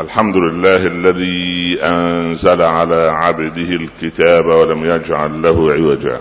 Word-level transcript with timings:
الحمد 0.00 0.36
لله 0.36 0.76
الذي 0.76 1.78
أنزل 1.82 2.62
على 2.62 3.08
عبده 3.08 3.76
الكتاب 3.76 4.46
ولم 4.46 4.84
يجعل 4.84 5.42
له 5.42 5.72
عوجا. 5.72 6.18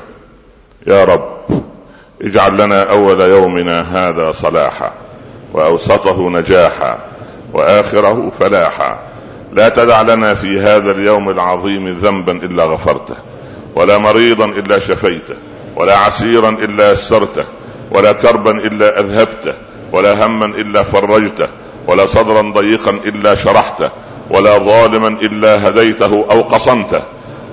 يا 0.87 1.03
رب 1.03 1.29
اجعل 2.21 2.57
لنا 2.57 2.83
أول 2.83 3.21
يومنا 3.21 3.81
هذا 3.81 4.31
صلاحا 4.31 4.91
وأوسطه 5.53 6.29
نجاحا 6.29 6.99
وآخره 7.53 8.31
فلاحا. 8.39 8.99
لا 9.53 9.69
تدع 9.69 10.01
لنا 10.01 10.33
في 10.33 10.59
هذا 10.59 10.91
اليوم 10.91 11.29
العظيم 11.29 11.97
ذنبا 11.97 12.31
إلا 12.31 12.63
غفرته 12.63 13.15
ولا 13.75 13.97
مريضا 13.97 14.45
إلا 14.45 14.79
شفيته 14.79 15.35
ولا 15.75 15.97
عسيرا 15.97 16.49
إلا 16.49 16.91
يسرته 16.91 17.45
ولا 17.91 18.11
كربا 18.11 18.51
إلا 18.51 18.99
أذهبته 18.99 19.53
ولا 19.91 20.25
هما 20.25 20.45
إلا 20.45 20.83
فرجته 20.83 21.47
ولا 21.87 22.05
صدرا 22.05 22.41
ضيقا 22.41 22.91
إلا 22.91 23.35
شرحته 23.35 23.89
ولا 24.29 24.57
ظالما 24.57 25.07
إلا 25.07 25.69
هديته 25.69 26.25
أو 26.31 26.41
قصمته 26.41 27.01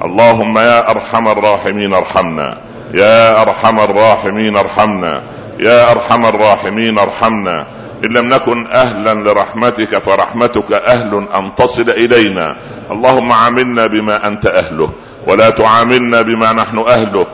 اللهم 0.05 0.59
يا 0.59 0.91
أرحم 0.91 1.29
الراحمين 1.29 1.95
ارحمنا 1.95 2.57
يا 2.95 3.43
أرحم 3.43 3.81
الراحمين 3.81 4.57
ارحمنا 4.57 5.23
يا 5.61 5.91
أرحم 5.91 6.27
الراحمين 6.27 6.99
ارحمنا. 6.99 7.67
إن 8.05 8.17
لم 8.17 8.29
نكن 8.29 8.67
أهلا 8.67 9.15
لرحمتك 9.15 9.99
فرحمتك 9.99 10.73
أهل 10.73 11.27
أن 11.35 11.55
تصل 11.55 11.91
إلينا. 11.91 12.57
اللهم 12.91 13.33
عاملنا 13.33 13.87
بما 13.87 14.27
أنت 14.27 14.47
أهله 14.47 14.91
ولا 15.27 15.51
تعاملنا 15.51 16.23
بما 16.23 16.53
نحن 16.53 16.79
أهله. 16.79 17.27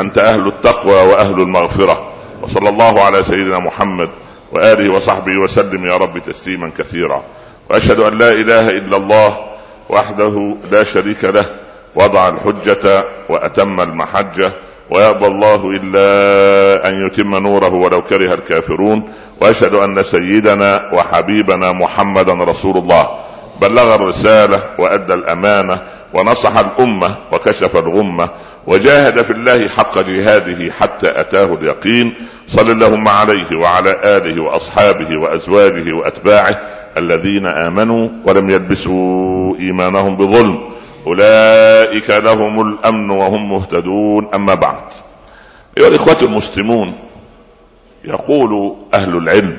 أنت 0.00 0.18
أهل 0.18 0.46
التقوى 0.48 1.00
وأهل 1.02 1.40
المغفرة. 1.40 2.10
وصلى 2.42 2.68
الله 2.68 3.00
على 3.00 3.22
سيدنا 3.22 3.58
محمد. 3.58 4.08
وآله 4.56 4.92
وصحبه 4.92 5.38
وسلم 5.38 5.86
يا 5.86 5.96
رب 5.96 6.18
تسليما 6.18 6.70
كثيرا. 6.78 7.22
وأشهد 7.70 8.00
أن 8.00 8.18
لا 8.18 8.32
إله 8.32 8.70
إلا 8.70 8.96
الله 8.96 9.38
وحده 9.88 10.56
لا 10.70 10.84
شريك 10.84 11.24
له 11.24 11.44
وضع 11.94 12.28
الحجة 12.28 13.04
وأتم 13.28 13.80
المحجة 13.80 14.52
ويأبى 14.90 15.26
الله 15.26 15.70
إلا 15.70 16.08
أن 16.88 16.94
يتم 17.06 17.36
نوره 17.36 17.74
ولو 17.74 18.02
كره 18.02 18.34
الكافرون. 18.34 19.12
وأشهد 19.40 19.74
أن 19.74 20.02
سيدنا 20.02 20.90
وحبيبنا 20.92 21.72
محمدا 21.72 22.32
رسول 22.32 22.76
الله. 22.76 23.08
بلغ 23.60 23.94
الرسالة 23.94 24.60
وأدى 24.78 25.14
الأمانة 25.14 25.78
ونصح 26.14 26.56
الأمة 26.56 27.14
وكشف 27.32 27.76
الغمة 27.76 28.28
وجاهد 28.66 29.22
في 29.22 29.30
الله 29.30 29.68
حق 29.68 29.98
جهاده 29.98 30.72
حتى 30.72 31.20
أتاه 31.20 31.54
اليقين. 31.54 32.14
صل 32.48 32.70
اللهم 32.70 33.08
عليه 33.08 33.56
وعلى 33.56 33.96
آله 34.04 34.42
وأصحابه 34.42 35.16
وأزواجه 35.16 35.92
وأتباعه 35.92 36.60
الذين 36.96 37.46
آمنوا 37.46 38.08
ولم 38.24 38.50
يلبسوا 38.50 39.56
إيمانهم 39.56 40.16
بظلم. 40.16 40.58
أولئك 41.06 42.10
لهم 42.10 42.60
الأمن 42.60 43.10
وهم 43.10 43.52
مهتدون. 43.52 44.28
أما 44.34 44.54
بعد 44.54 44.82
أيها 45.78 45.88
الإخوة 45.88 46.16
المسلمون 46.22 46.94
يقول 48.04 48.76
أهل 48.94 49.16
العلم 49.16 49.56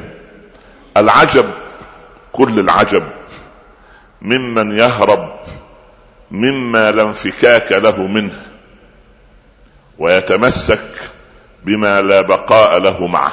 العجب 0.97 1.45
كل 2.33 2.59
العجب 2.59 3.03
ممن 4.21 4.77
يهرب 4.77 5.29
مما 6.31 6.91
لا 6.91 7.03
انفكاك 7.03 7.71
له 7.71 8.07
منه 8.07 8.45
ويتمسك 9.99 10.89
بما 11.65 12.01
لا 12.01 12.21
بقاء 12.21 12.79
له 12.79 13.07
معه 13.07 13.31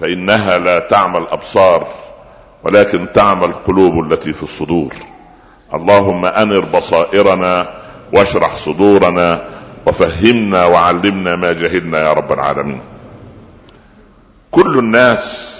فإنها 0.00 0.58
لا 0.58 0.78
تعمى 0.78 1.18
الأبصار 1.18 1.88
ولكن 2.64 3.06
تعمى 3.14 3.44
القلوب 3.44 4.12
التي 4.12 4.32
في 4.32 4.42
الصدور. 4.42 4.94
اللهم 5.74 6.24
أنر 6.24 6.60
بصائرنا 6.60 7.74
واشرح 8.12 8.56
صدورنا 8.56 9.48
وفهمنا 9.86 10.64
وعلمنا 10.64 11.36
ما 11.36 11.52
جهلنا 11.52 11.98
يا 11.98 12.12
رب 12.12 12.32
العالمين. 12.32 12.80
كل 14.50 14.78
الناس 14.78 15.54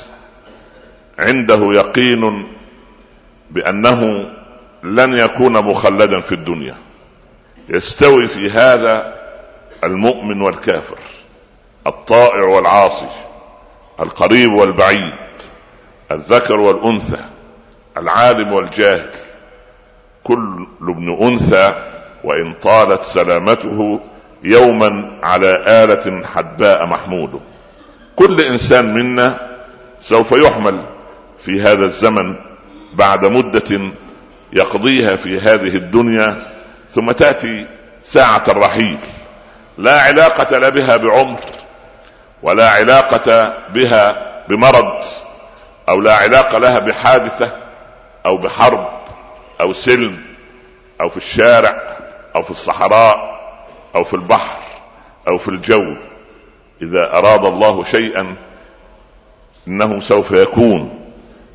عنده 1.18 1.72
يقين 1.72 2.46
بأنه 3.50 4.30
لن 4.82 5.14
يكون 5.14 5.52
مخلدا 5.52 6.20
في 6.20 6.32
الدنيا. 6.32 6.74
يستوي 7.68 8.28
في 8.28 8.50
هذا 8.50 9.14
المؤمن 9.84 10.40
والكافر 10.40 10.98
الطائع 11.86 12.42
والعاصي 12.42 13.08
القريب 14.00 14.52
والبعيد 14.52 15.14
الذكر 16.10 16.56
والأنثى 16.60 17.24
العالم 17.96 18.52
والجاهل. 18.52 19.10
كل 20.24 20.66
ابن 20.82 21.26
أنثى 21.26 21.74
وإن 22.24 22.54
طالت 22.62 23.02
سلامته 23.02 24.00
يوما 24.42 25.18
على 25.22 25.64
آلة 25.84 26.26
حداء 26.26 26.86
محمود 26.86 27.40
كل 28.16 28.40
إنسان 28.40 28.94
منا 28.94 29.38
سوف 30.00 30.32
يحمل 30.32 30.78
في 31.44 31.60
هذا 31.60 31.84
الزمن 31.84 32.34
بعد 32.94 33.24
مدة 33.24 33.80
يقضيها 34.52 35.16
في 35.16 35.40
هذه 35.40 35.76
الدنيا 35.76 36.36
ثم 36.90 37.12
تأتي 37.12 37.66
ساعة 38.04 38.42
الرحيل. 38.48 38.98
لا 39.78 40.00
علاقة 40.00 40.58
لا 40.58 40.68
بها 40.68 40.96
بعمر 40.96 41.38
ولا 42.42 42.70
علاقة 42.70 43.54
بها 43.68 44.28
بمرض 44.48 45.04
أو 45.88 46.00
لا 46.00 46.14
علاقة 46.14 46.58
لها 46.58 46.78
بحادثة 46.78 47.56
أو 48.26 48.36
بحرب 48.36 48.88
أو 49.60 49.72
سلم 49.72 50.22
أو 51.00 51.08
في 51.08 51.16
الشارع 51.16 51.82
أو 52.36 52.42
في 52.42 52.50
الصحراء 52.50 53.38
أو 53.94 54.04
في 54.04 54.14
البحر 54.14 54.58
أو 55.28 55.38
في 55.38 55.48
الجو. 55.48 55.96
إذا 56.82 57.12
أراد 57.12 57.44
الله 57.44 57.84
شيئا 57.84 58.36
إنه 59.68 60.00
سوف 60.00 60.30
يكون. 60.30 61.00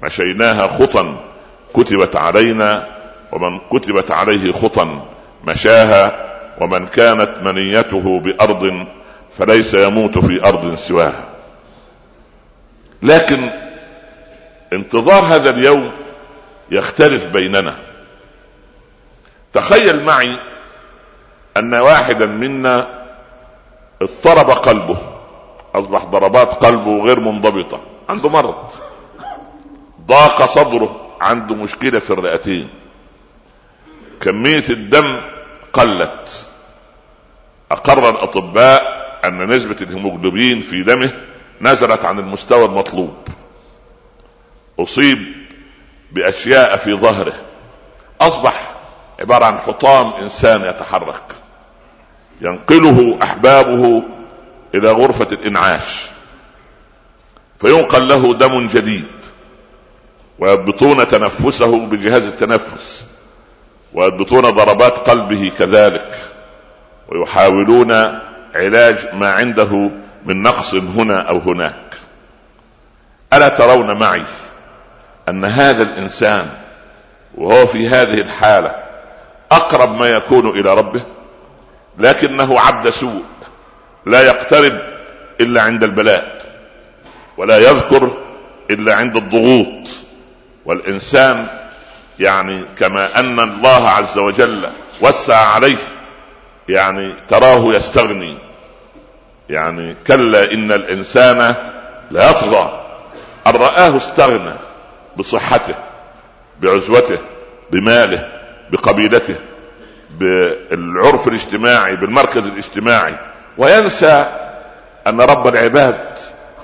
مشيناها 0.03 0.67
خطا. 0.67 1.32
كتبت 1.73 2.15
علينا 2.15 2.87
ومن 3.31 3.59
كتبت 3.71 4.11
عليه 4.11 4.51
خطا 4.51 5.05
مشاها 5.47 6.29
ومن 6.61 6.85
كانت 6.85 7.29
منيته 7.43 8.19
بأرض 8.19 8.85
فليس 9.37 9.73
يموت 9.73 10.17
في 10.17 10.45
أرض 10.45 10.75
سواها. 10.75 11.25
لكن 13.01 13.49
انتظار 14.73 15.23
هذا 15.23 15.49
اليوم 15.49 15.91
يختلف 16.71 17.25
بيننا. 17.25 17.75
تخيل 19.53 20.03
معي 20.03 20.39
أن 21.57 21.73
واحدا 21.73 22.25
منا 22.25 23.03
اضطرب 24.01 24.49
قلبه 24.49 24.97
أصبح 25.75 26.05
ضربات 26.05 26.53
قلبه 26.53 27.03
غير 27.03 27.19
منضبطة 27.19 27.79
عنده 28.09 28.29
مرض 28.29 28.71
ضاق 30.07 30.45
صدره 30.45 31.02
عنده 31.23 31.55
مشكلة 31.55 31.99
في 31.99 32.11
الرئتين. 32.11 32.69
كمية 34.21 34.65
الدم 34.69 35.21
قلت. 35.73 36.45
اقر 37.71 38.09
الاطباء 38.09 39.03
أن 39.25 39.47
نسبة 39.47 39.75
الهيموجلوبين 39.81 40.59
في 40.61 40.83
دمه 40.83 41.11
نزلت 41.61 42.05
عن 42.05 42.19
المستوى 42.19 42.65
المطلوب. 42.65 43.17
أصيب 44.79 45.19
بأشياء 46.11 46.77
في 46.77 46.93
ظهره. 46.93 47.33
أصبح 48.21 48.71
عبارة 49.19 49.45
عن 49.45 49.57
حطام 49.57 50.13
إنسان 50.13 50.61
يتحرك. 50.61 51.23
ينقله 52.41 53.19
أحبابه 53.23 54.03
إلى 54.75 54.91
غرفة 54.91 55.27
الإنعاش. 55.31 56.05
فينقل 57.61 58.07
له 58.07 58.33
دم 58.33 58.67
جديد. 58.67 59.22
ويضبطون 60.39 61.07
تنفسه 61.07 61.85
بجهاز 61.85 62.25
التنفس 62.25 63.05
ويضبطون 63.93 64.49
ضربات 64.49 64.97
قلبه 64.97 65.51
كذلك 65.59 66.15
ويحاولون 67.07 67.91
علاج 68.55 68.97
ما 69.13 69.31
عنده 69.31 69.89
من 70.25 70.43
نقص 70.43 70.73
هنا 70.73 71.21
أو 71.21 71.37
هناك. 71.39 71.75
ألا 73.33 73.49
ترون 73.49 73.99
معي 73.99 74.23
أن 75.29 75.45
هذا 75.45 75.83
الإنسان 75.83 76.49
وهو 77.35 77.65
في 77.65 77.87
هذه 77.87 78.21
الحالة 78.21 78.75
أقرب 79.51 79.99
ما 79.99 80.07
يكون 80.07 80.49
إلى 80.49 80.73
ربه؟ 80.73 81.01
لكنه 81.97 82.59
عبد 82.59 82.89
سوء 82.89 83.23
لا 84.05 84.21
يقترب 84.21 84.79
إلا 85.41 85.61
عند 85.61 85.83
البلاء 85.83 86.43
ولا 87.37 87.57
يذكر 87.57 88.11
إلا 88.71 88.95
عند 88.95 89.15
الضغوط. 89.15 89.89
والإنسان 90.65 91.47
يعني 92.19 92.63
كما 92.79 93.19
أن 93.19 93.39
الله 93.39 93.89
عز 93.89 94.17
وجل 94.17 94.69
وسع 95.01 95.37
عليه 95.37 95.77
يعني 96.69 97.13
تراه 97.29 97.73
يستغني. 97.73 98.37
يعني 99.49 99.95
كلا 100.07 100.53
إن 100.53 100.71
الإنسان 100.71 101.55
ليطغى 102.11 102.85
أن 103.47 103.51
رآه 103.51 103.97
استغنى 103.97 104.53
بصحته 105.17 105.75
بعزوته 106.61 107.17
بماله 107.71 108.29
بقبيلته 108.71 109.35
بالعرف 110.17 111.27
الاجتماعي 111.27 111.95
بالمركز 111.95 112.47
الاجتماعي. 112.47 113.15
وينسى 113.57 114.25
أن 115.07 115.21
رب 115.21 115.47
العباد 115.47 116.17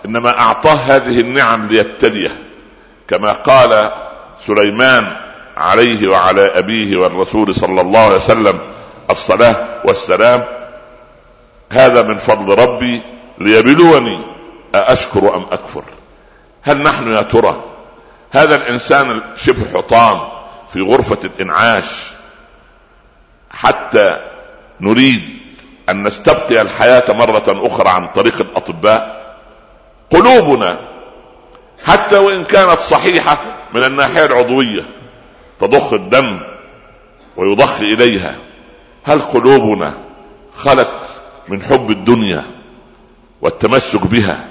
إنما 0.05 0.39
أعطاه 0.39 0.73
هذه 0.75 1.19
النعم 1.19 1.67
ليبتليه. 1.67 2.48
كما 3.09 3.31
قال 3.31 3.91
سليمان 4.47 5.15
عليه 5.57 6.07
وعلى 6.07 6.45
أبيه 6.45 6.97
والرسول 6.97 7.55
صلى 7.55 7.81
الله 7.81 7.99
عليه 7.99 8.15
وسلم 8.15 8.59
الصلاة 9.09 9.55
والسلام 9.85 10.45
هذا 11.71 12.01
من 12.01 12.17
فضل 12.17 12.55
ربي 12.59 13.01
ليبلوني 13.37 14.21
أأشكر 14.75 15.35
أم 15.35 15.45
أكفر؟ 15.51 15.83
هل 16.61 16.83
نحن 16.83 17.13
يا 17.13 17.21
ترى 17.21 17.63
هذا 18.31 18.55
الإنسان 18.55 19.21
شبه 19.35 19.65
حطام 19.73 20.19
في 20.73 20.81
غرفة 20.81 21.17
الإنعاش 21.23 22.11
حتى 23.51 24.17
نريد 24.81 25.21
أن 25.89 26.03
نستبقي 26.03 26.61
الحياة 26.61 27.13
مرة 27.13 27.67
أخرى 27.67 27.89
عن 27.89 28.07
طريق 28.07 28.41
الأطباء؟ 28.41 29.35
قلوبنا 30.09 30.79
حتى 31.85 32.17
وإن 32.17 32.43
كانت 32.43 32.79
صحيحة 32.79 33.37
من 33.73 33.83
الناحية 33.83 34.25
العضوية 34.25 34.81
تضخ 35.59 35.93
الدم 35.93 36.39
ويضخ 37.37 37.79
إليها. 37.81 38.35
هل 39.03 39.21
قلوبنا 39.21 39.93
خلت 40.57 41.05
من 41.47 41.61
حب 41.63 41.91
الدنيا 41.91 42.43
والتمسك 43.41 44.07
بها؟ 44.07 44.45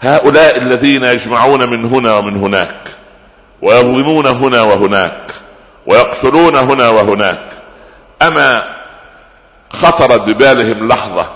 هؤلاء 0.00 0.58
الذين 0.58 1.04
يجمعون 1.04 1.70
من 1.70 1.84
هنا 1.84 2.16
ومن 2.16 2.36
هناك 2.36 2.88
ويظلمون 3.62 4.26
هنا 4.26 4.62
وهناك 4.62 5.32
ويقتلون 5.86 6.56
هنا 6.56 6.88
وهناك 6.88 7.48
أما 8.22 8.76
خطرت 9.70 10.20
ببالهم 10.20 10.88
لحظة 10.88 11.26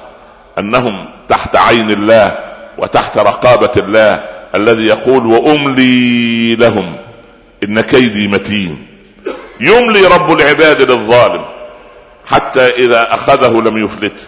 أنهم 0.58 1.08
تحت 1.28 1.56
عين 1.56 1.90
الله 1.90 2.38
وتحت 2.78 3.18
رقابة 3.18 3.70
الله 3.76 4.24
الذي 4.54 4.86
يقول 4.86 5.26
وأملي 5.26 6.54
لهم 6.54 6.96
إن 7.64 7.80
كيدي 7.80 8.28
متين. 8.28 8.86
يملي 9.60 10.06
رب 10.06 10.32
العباد 10.32 10.82
للظالم 10.82 11.44
حتى 12.26 12.68
إذا 12.68 13.14
أخذه 13.14 13.48
لم 13.48 13.84
يفلته 13.84 14.22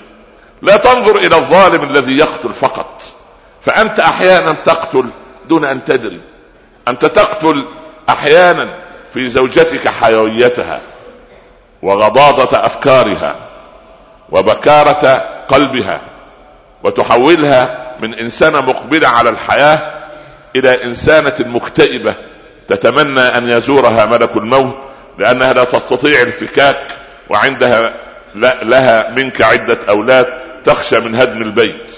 لا 0.63 0.77
تنظر 0.77 1.17
إلى 1.17 1.37
الظالم 1.37 1.85
الذي 1.91 2.19
يقتل 2.19 2.55
فقط. 2.55 3.03
فأنت 3.63 4.01
أحيانا 4.01 4.53
تقتل 4.53 5.05
دون 5.49 5.65
أن 5.65 5.85
تدري. 5.85 6.21
أنت 6.89 7.05
تقتل 7.05 7.67
أحيانا 8.09 8.83
في 9.15 9.29
زوجتك 9.29 9.89
حيويتها 9.89 10.81
وغضاضة 11.83 12.67
أفكارها 12.67 13.37
وبكارة 14.31 15.25
قلبها 15.49 16.01
وتحولها 16.85 17.93
من 18.01 18.15
إنسانة 18.15 18.61
مقبلة 18.61 19.09
على 19.09 19.31
الحياة 19.31 20.02
إلى 20.57 20.85
إنسانة 20.85 21.35
مكتئبة 21.41 22.15
تتمنى 22.69 23.21
أن 23.21 23.49
يزورها 23.49 24.07
ملك 24.07 24.37
الموت 24.37 24.79
لأنها 25.19 25.53
لا 25.53 25.65
تستطيع 25.65 26.21
الفكاك 26.21 26.87
وعندها 27.31 27.95
لها 28.63 29.11
منك 29.11 29.43
عدة 29.43 29.79
أولاد 29.89 30.27
تخشى 30.65 31.01
من 31.01 31.15
هدم 31.15 31.43
البيت. 31.43 31.97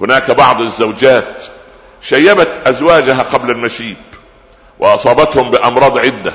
هناك 0.00 0.30
بعض 0.30 0.60
الزوجات 0.60 1.44
شيبت 2.02 2.50
أزواجها 2.66 3.22
قبل 3.22 3.50
المشيب 3.50 3.96
وأصابتهم 4.78 5.50
بأمراض 5.50 5.98
عدة 5.98 6.32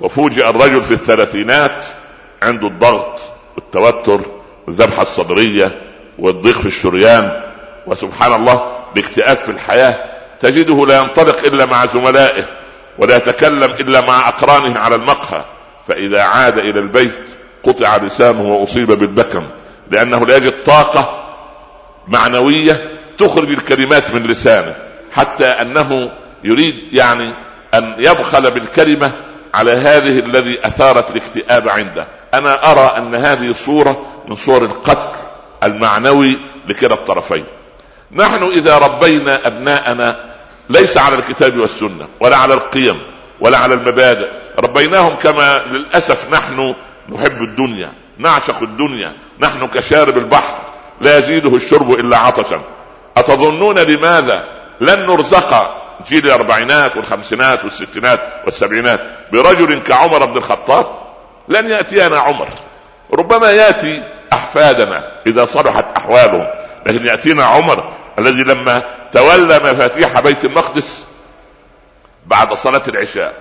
وفوجئ 0.00 0.50
الرجل 0.50 0.82
في 0.82 0.94
الثلاثينات 0.94 1.86
عنده 2.42 2.66
الضغط 2.66 3.20
والتوتر 3.56 4.20
والذبحة 4.66 5.02
الصدرية 5.02 5.82
والضيق 6.18 6.58
في 6.58 6.66
الشريان 6.66 7.42
وسبحان 7.86 8.32
الله 8.32 8.72
باكتئاب 8.94 9.36
في 9.36 9.48
الحياة. 9.48 10.17
تجده 10.40 10.86
لا 10.86 10.98
ينطلق 10.98 11.44
إلا 11.44 11.66
مع 11.66 11.86
زملائه 11.86 12.44
ولا 12.98 13.16
يتكلم 13.16 13.70
إلا 13.70 14.00
مع 14.00 14.28
أقرانه 14.28 14.78
على 14.78 14.94
المقهى. 14.94 15.44
فإذا 15.88 16.22
عاد 16.22 16.58
إلى 16.58 16.80
البيت 16.80 17.28
قطع 17.62 17.96
لسانه 17.96 18.42
وأصيب 18.42 18.92
بالبكم 18.92 19.46
لأنه 19.90 20.26
لا 20.26 20.36
يجد 20.36 20.62
طاقة 20.64 21.24
معنوية 22.08 22.90
تخرج 23.18 23.50
الكلمات 23.50 24.10
من 24.14 24.22
لسانه 24.22 24.74
حتى 25.12 25.46
أنه 25.46 26.10
يريد 26.44 26.74
يعني 26.92 27.30
أن 27.74 27.94
يبخل 27.98 28.50
بالكلمة 28.50 29.10
على 29.54 29.72
هذه 29.72 30.18
الذي 30.18 30.66
أثارت 30.66 31.10
الاكتئاب 31.10 31.68
عنده. 31.68 32.06
أنا 32.34 32.72
أرى 32.72 32.96
أن 32.96 33.14
هذه 33.14 33.52
صوره 33.52 34.06
من 34.28 34.36
صور 34.36 34.64
القتل 34.64 35.18
المعنوي 35.62 36.36
لكلا 36.68 36.94
الطرفين. 36.94 37.44
نحن 38.12 38.42
إذا 38.44 38.78
ربينا 38.78 39.46
أبناءنا 39.46 40.34
ليس 40.70 40.96
على 40.96 41.14
الكتاب 41.14 41.56
والسنة 41.58 42.08
ولا 42.20 42.36
على 42.36 42.54
القيم 42.54 42.98
ولا 43.40 43.58
على 43.58 43.74
المبادئ. 43.74 44.28
ربيناهم 44.58 45.14
كما 45.14 45.58
للأسف 45.58 46.30
نحن 46.32 46.74
نحب 47.08 47.42
الدنيا 47.42 47.92
نعشق 48.18 48.62
الدنيا 48.62 49.12
نحن 49.40 49.66
كشارب 49.66 50.18
البحر 50.18 50.56
لا 51.00 51.18
يزيده 51.18 51.56
الشرب 51.56 51.92
إلا 51.92 52.18
عطشا. 52.18 52.60
أتظنون 53.16 53.78
لماذا 53.78 54.44
لن 54.80 55.06
نرزق 55.06 55.76
جيل 56.08 56.26
الأربعينات 56.26 56.96
والخمسينات 56.96 57.64
والستينات 57.64 58.20
والسبعينات 58.44 59.00
برجل 59.32 59.82
كعمر 59.82 60.24
بن 60.24 60.36
الخطاب؟ 60.36 60.86
لن 61.48 61.66
يأتينا 61.66 62.18
عمر. 62.18 62.48
ربما 63.12 63.50
يأتي 63.50 64.02
أحفادنا 64.32 65.12
إذا 65.26 65.44
صلحت 65.44 65.86
أحوالهم. 65.96 66.46
لكن 66.88 67.06
يأتينا 67.06 67.44
عمر 67.44 67.92
الذي 68.18 68.42
لما 68.42 68.82
تولى 69.12 69.58
مفاتيح 69.58 70.20
بيت 70.20 70.44
المقدس 70.44 71.06
بعد 72.26 72.54
صلاة 72.54 72.82
العشاء 72.88 73.34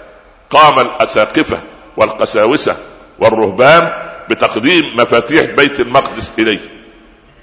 قام 0.50 0.80
الأساقفة 0.80 1.58
والقساوسة 1.98 2.76
والرهبان 3.20 3.92
بتقديم 4.30 4.98
مفاتيح 4.98 5.46
بيت 5.46 5.80
المقدس 5.80 6.32
إليه. 6.40 6.60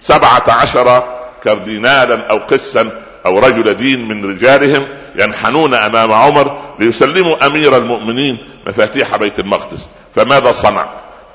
سبعة 0.03 0.45
عشر 0.49 1.05
كاردينالا 1.45 2.31
أو 2.31 2.39
قسا 2.39 3.03
أو 3.27 3.39
رجل 3.39 3.75
دين 3.75 4.09
من 4.09 4.31
رجالهم 4.31 4.87
ينحنون 5.17 5.75
أمام 5.75 6.13
عمر 6.13 6.75
ليسلموا 6.79 7.47
أمير 7.47 7.77
المؤمنين 7.77 8.39
مفاتيح 8.67 9.17
بيت 9.17 9.39
المقدس. 9.39 9.89
فماذا 10.15 10.53
صنع؟ 10.53 10.87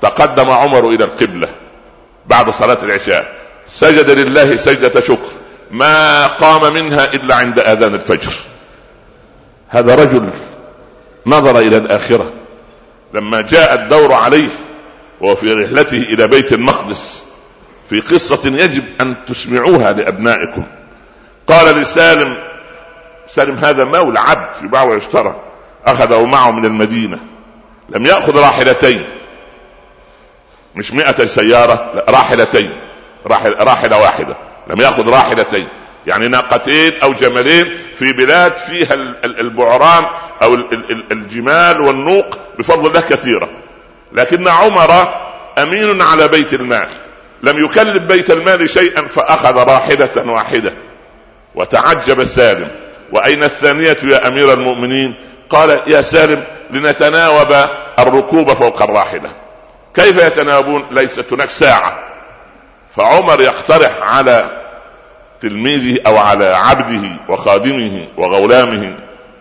تقدم 0.02 0.50
عمر 0.50 0.88
إلى 0.88 1.04
القبلة 1.04 1.48
بعد 2.26 2.50
صلاة 2.50 2.78
العشاء. 2.82 3.40
سجد 3.72 4.10
لله 4.10 4.56
سجدة 4.56 5.00
شكر. 5.00 5.30
ما 5.70 6.26
قام 6.26 6.74
منها 6.74 7.04
إلا 7.04 7.34
عند 7.34 7.58
آذان 7.58 7.94
الفجر. 7.94 8.32
هذا 9.68 9.94
رجل 9.94 10.30
نظر 11.26 11.58
إلى 11.58 11.76
الآخرة. 11.76 12.32
لما 13.14 13.40
جاء 13.40 13.74
الدور 13.74 14.12
عليه 14.12 14.48
وهو 15.20 15.34
في 15.34 15.52
رحلته 15.52 15.98
إلى 15.98 16.28
بيت 16.28 16.52
المقدس 16.52 17.22
في 17.90 18.00
قصة 18.00 18.40
يجب 18.44 18.84
أن 19.00 19.14
تسمعوها 19.28 19.92
لأبنائكم. 19.92 20.64
قال 21.46 21.76
لسالم 21.76 22.36
سالم 23.28 23.56
هذا 23.56 23.84
مولى 23.84 24.20
عبد 24.20 24.64
يباع 24.64 24.82
ويشترى 24.82 25.40
أخذه 25.86 26.24
معه 26.24 26.50
من 26.50 26.64
المدينة. 26.64 27.18
لم 27.88 28.06
يأخذ 28.06 28.38
راحلتين. 28.38 29.04
مش 30.76 30.92
مئة 30.92 31.24
سيارة 31.26 31.90
لا 31.94 32.04
راحلتين. 32.08 32.70
راحل 33.26 33.54
راحلة 33.60 33.98
واحدة. 33.98 34.36
لم 34.70 34.80
يأخذ 34.80 35.08
راحلتين. 35.08 35.68
يعني 36.06 36.28
ناقتين 36.28 36.92
أو 37.02 37.12
جملين 37.12 37.78
في 37.94 38.12
بلاد 38.12 38.56
فيها 38.56 38.94
البعران 39.24 40.04
أو 40.42 40.54
الجمال 41.12 41.80
والنوق 41.80 42.38
بفضل 42.58 42.86
الله 42.86 43.00
كثيرة. 43.00 43.48
لكن 44.12 44.48
عمر 44.48 45.14
أمين 45.58 46.02
على 46.02 46.28
بيت 46.28 46.54
المال. 46.54 46.88
لم 47.42 47.64
يكلف 47.64 48.02
بيت 48.02 48.30
المال 48.30 48.70
شيئا 48.70 49.02
فأخذ 49.02 49.56
راحلة 49.56 50.32
واحدة. 50.32 50.72
وتعجب 51.54 52.24
سالم. 52.24 52.68
وأين 53.12 53.42
الثانية 53.42 53.96
يا 54.04 54.28
أمير 54.28 54.52
المؤمنين؟ 54.52 55.14
قال 55.50 55.80
يا 55.86 56.00
سالم 56.00 56.44
لنتناوب 56.70 57.54
الركوب 57.98 58.52
فوق 58.52 58.82
الراحلة. 58.82 59.32
كيف 59.94 60.22
يتناوبون؟ 60.22 60.86
ليست 60.90 61.32
هناك 61.32 61.50
ساعة. 61.50 62.09
فعمر 62.96 63.40
يقترح 63.40 63.90
على 64.02 64.60
تلميذه 65.40 66.00
أو 66.06 66.18
على 66.18 66.44
عبده 66.44 67.08
وخادمه 67.28 68.06
وغلامه 68.16 68.94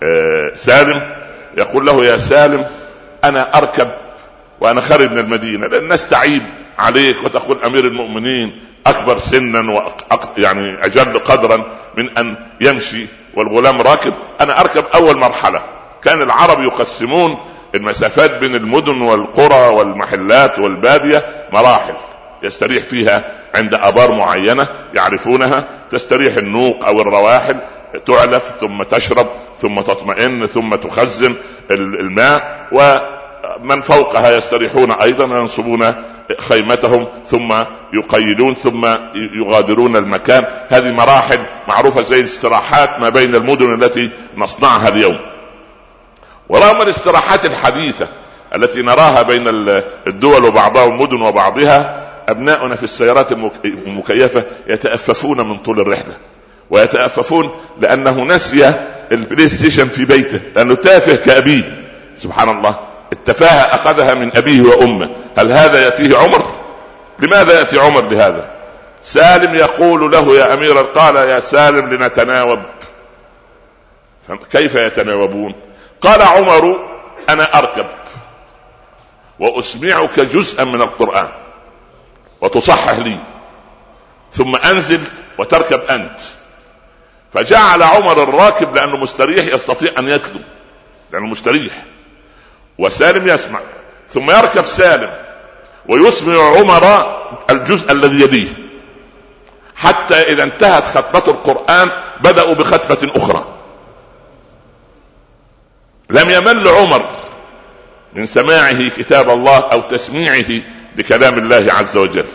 آه، 0.03 0.51
سالم 0.55 1.01
يقول 1.57 1.85
له 1.85 2.05
يا 2.05 2.17
سالم 2.17 2.65
أنا 3.23 3.57
أركب 3.57 3.91
وأنا 4.61 4.81
خارج 4.81 5.11
من 5.11 5.17
المدينة 5.17 5.67
لأن 5.67 5.83
الناس 5.83 6.09
تعيب 6.09 6.43
عليك 6.79 7.23
وتقول 7.23 7.63
أمير 7.63 7.85
المؤمنين 7.85 8.61
أكبر 8.87 9.17
سنا 9.17 9.71
وأق... 9.71 10.33
يعني 10.37 10.85
أجل 10.85 11.19
قدرا 11.19 11.63
من 11.97 12.17
أن 12.17 12.35
يمشي 12.61 13.05
والغلام 13.33 13.81
راكب. 13.81 14.13
أنا 14.41 14.59
أركب 14.61 14.85
أول 14.95 15.17
مرحلة. 15.17 15.61
كان 16.03 16.21
العرب 16.21 16.63
يقسمون 16.63 17.37
المسافات 17.75 18.37
بين 18.37 18.55
المدن 18.55 19.01
والقرى 19.01 19.67
والمحلات 19.67 20.59
والبادية 20.59 21.47
مراحل. 21.53 21.93
يستريح 22.43 22.83
فيها 22.83 23.23
عند 23.55 23.73
أبار 23.73 24.11
معينة 24.11 24.67
يعرفونها 24.93 25.63
تستريح 25.91 26.37
النوق 26.37 26.85
أو 26.85 27.01
الرواحل 27.01 27.55
تعلف 28.05 28.51
ثم 28.59 28.83
تشرب 28.83 29.27
ثم 29.61 29.81
تطمئن 29.81 30.47
ثم 30.47 30.75
تخزن 30.75 31.35
الماء 31.71 32.67
ومن 32.71 33.81
فوقها 33.81 34.37
يستريحون 34.37 34.91
أيضا 34.91 35.25
وينصبون 35.25 35.93
خيمتهم 36.39 37.07
ثم 37.27 37.63
يقيدون 37.93 38.53
ثم 38.53 38.85
يغادرون 39.15 39.95
المكان. 39.95 40.43
هذه 40.69 40.91
مراحل 40.91 41.39
معروفة 41.67 42.01
زي 42.01 42.19
الاستراحات 42.19 42.99
ما 42.99 43.09
بين 43.09 43.35
المدن 43.35 43.83
التي 43.83 44.09
نصنعها 44.37 44.87
اليوم. 44.87 45.17
ورغم 46.49 46.81
الاستراحات 46.81 47.45
الحديثة 47.45 48.07
التي 48.55 48.81
نراها 48.81 49.21
بين 49.21 49.43
الدول 50.07 50.45
وبعضها 50.45 50.83
والمدن 50.83 51.21
وبعضها 51.21 52.08
أبناؤنا 52.29 52.75
في 52.75 52.83
السيارات 52.83 53.31
المكيفة 53.65 54.43
يتأففون 54.67 55.49
من 55.49 55.57
طول 55.57 55.79
الرحلة 55.79 56.17
ويتأففون 56.69 57.51
لأنه 57.81 58.23
نسي 58.23 58.73
البلاي 59.11 59.49
ستيشن 59.49 59.87
في 59.87 60.05
بيته 60.05 60.39
لأنه 60.55 60.75
تافه 60.75 61.15
كأبيه. 61.15 61.85
سبحان 62.19 62.49
الله 62.49 62.75
التفاهة 63.13 63.75
أخذها 63.75 64.13
من 64.13 64.37
أبيه 64.37 64.61
وأمه. 64.61 65.09
هل 65.37 65.51
هذا 65.51 65.83
يأتيه 65.83 66.17
عمر؟ 66.17 66.45
لماذا 67.19 67.59
يأتي 67.59 67.79
عمر 67.79 68.01
بهذا 68.01 68.51
سالم 69.03 69.55
يقول 69.55 70.11
له 70.11 70.35
يا 70.35 70.53
أمير 70.53 70.77
قال 70.77 71.15
يا 71.15 71.39
سالم 71.39 71.93
لنتناوب. 71.93 72.59
كيف 74.51 74.75
يتناوبون؟ 74.75 75.55
قال 76.01 76.21
عمر 76.21 76.79
أنا 77.29 77.57
أركب 77.57 77.85
وأسمعك 79.39 80.19
جزءا 80.19 80.63
من 80.63 80.81
القرآن. 80.81 81.27
وتصحح 82.41 82.97
لي. 82.97 83.17
ثم 84.33 84.55
أنزل 84.55 85.01
وتركب 85.37 85.81
أنت. 85.81 86.19
فجعل 87.33 87.83
عمر 87.83 88.23
الراكب 88.23 88.75
لأنه 88.75 88.97
مستريح 88.97 89.45
يستطيع 89.45 89.91
أن 89.99 90.07
يكذب. 90.07 90.41
لأنه 91.11 91.25
مستريح. 91.25 91.73
وسالم 92.77 93.27
يسمع. 93.27 93.59
ثم 94.09 94.31
يركب 94.31 94.65
سالم. 94.65 95.13
ويسمع 95.87 96.57
عمر 96.57 97.15
الجزء 97.49 97.91
الذي 97.91 98.21
يليه. 98.21 98.49
حتى 99.75 100.15
إذا 100.15 100.43
انتهت 100.43 100.87
ختمه 100.87 101.23
القرآن 101.27 101.91
بدأوا 102.21 102.53
بختمه 102.53 103.11
أخرى. 103.15 103.45
لم 106.09 106.29
يمل 106.29 106.67
عمر 106.67 107.09
من 108.13 108.25
سماعه 108.25 108.89
كتاب 108.89 109.29
الله 109.29 109.57
أو 109.57 109.81
تسميعه 109.81 110.61
لكلام 110.99 111.37
الله 111.37 111.73
عز 111.73 111.97
وجل. 111.97 112.25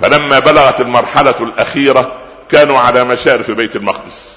فلما 0.00 0.38
بلغت 0.38 0.80
المرحلة 0.80 1.34
الأخيرة 1.40 2.12
كانوا 2.50 2.78
على 2.78 3.04
مشارف 3.04 3.50
بيت 3.50 3.76
المقدس. 3.76 4.36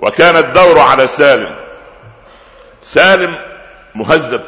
وكان 0.00 0.36
الدور 0.36 0.78
على 0.78 1.06
سالم. 1.06 1.50
سالم 2.82 3.34
مهذب. 3.94 4.40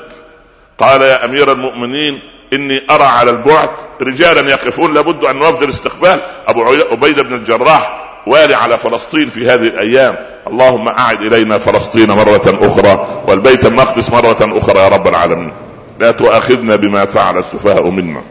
قال 0.78 1.02
يا 1.02 1.24
أمير 1.24 1.52
المؤمنين 1.52 2.20
إني 2.52 2.82
أرى 2.90 3.04
على 3.04 3.30
البعد 3.30 3.70
رجالا 4.00 4.50
يقفون 4.50 4.94
لابد 4.94 5.24
أن 5.24 5.36
نوفد 5.36 5.62
الاستقبال. 5.62 6.20
أبو 6.46 6.64
عبيده 6.90 7.22
بن 7.22 7.34
الجراح 7.34 8.00
والي 8.26 8.54
على 8.54 8.78
فلسطين 8.78 9.30
في 9.30 9.46
هذه 9.46 9.66
الأيام. 9.66 10.16
اللهم 10.46 10.88
أعد 10.88 11.20
إلينا 11.20 11.58
فلسطين 11.58 12.10
مرة 12.10 12.58
أخرى 12.60 13.22
والبيت 13.28 13.66
المقدس 13.66 14.10
مرة 14.10 14.58
أخرى 14.58 14.78
يا 14.78 14.88
رب 14.88 15.08
العالمين. 15.08 15.63
لا 15.98 16.10
تؤاخذنا 16.10 16.76
بما 16.76 17.04
فعل 17.04 17.38
السفهاء 17.38 17.90
منا. 17.90 18.22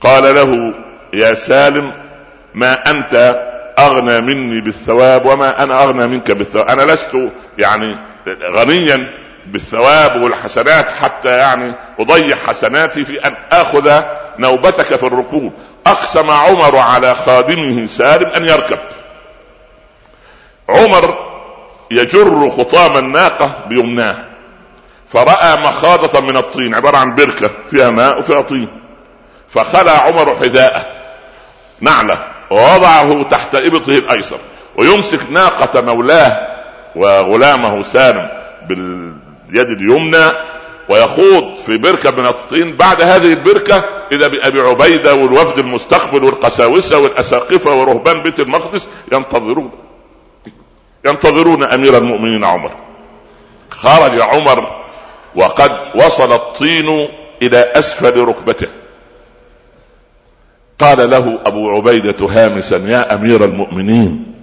قال 0.00 0.34
له 0.34 0.74
يا 1.14 1.34
سالم 1.34 1.92
ما 2.54 2.90
أنت 2.90 3.42
أغنى 3.78 4.20
مني 4.20 4.60
بالثواب 4.60 5.26
وما 5.26 5.62
أنا 5.62 5.82
أغنى 5.82 6.06
منك 6.06 6.30
بالثواب؟ 6.30 6.68
أنا 6.68 6.92
لست 6.92 7.18
يعني 7.58 7.96
غنيا 8.42 9.10
بالثواب 9.46 10.22
والحسنات 10.22 10.88
حتى 10.88 11.38
يعني 11.38 11.74
أضيع 11.98 12.36
حسناتي 12.36 13.04
في 13.04 13.26
أن 13.26 13.34
آخذ 13.52 14.02
نوبتك 14.38 14.96
في 14.96 15.06
الركوب. 15.06 15.52
أقسم 15.86 16.30
عمر 16.30 16.76
على 16.76 17.14
خادمه 17.14 17.86
سالم 17.86 18.30
أن 18.30 18.44
يركب. 18.44 18.78
عمر 20.68 21.18
يجر 21.90 22.50
خطام 22.50 22.96
الناقة 22.96 23.50
بيمناه. 23.68 24.16
فراى 25.08 25.60
مخاضة 25.60 26.20
من 26.20 26.36
الطين 26.36 26.74
عبارة 26.74 26.96
عن 26.96 27.14
بركة 27.14 27.50
فيها 27.70 27.90
ماء 27.90 28.18
وفيها 28.18 28.40
طين. 28.40 28.68
فخلع 29.48 29.92
عمر 29.92 30.36
حذاءه 30.36 30.86
نعلة 31.80 32.18
ووضعه 32.50 33.22
تحت 33.22 33.54
إبطه 33.54 33.98
الأيسر 33.98 34.38
ويمسك 34.76 35.20
ناقة 35.30 35.80
مولاه 35.80 36.56
وغلامه 36.96 37.82
سالم 37.82 38.28
باليد 38.68 39.70
اليمنى 39.70 40.32
ويخوض 40.88 41.56
في 41.66 41.78
بركة 41.78 42.10
من 42.10 42.26
الطين. 42.26 42.76
بعد 42.76 43.02
هذه 43.02 43.26
البركة 43.26 43.84
إذا 44.12 44.28
بأبي 44.28 44.60
عبيدة 44.60 45.14
والوفد 45.14 45.58
المستقبل 45.58 46.24
والقساوسة 46.24 46.98
والأساقفة 46.98 47.74
ورهبان 47.74 48.22
بيت 48.22 48.40
المقدس 48.40 48.88
ينتظرون. 49.12 49.70
ينتظرون 51.04 51.62
أمير 51.62 51.98
المؤمنين 51.98 52.44
عمر. 52.44 52.70
خرج 53.70 54.20
عمر 54.20 54.85
وقد 55.36 55.70
وصل 55.94 56.32
الطين 56.32 57.08
إلى 57.42 57.58
أسفل 57.58 58.18
ركبته. 58.18 58.68
قال 60.78 61.10
له 61.10 61.38
أبو 61.46 61.70
عبيدة 61.70 62.26
هامسا 62.26 62.76
يا 62.76 63.14
أمير 63.14 63.44
المؤمنين 63.44 64.34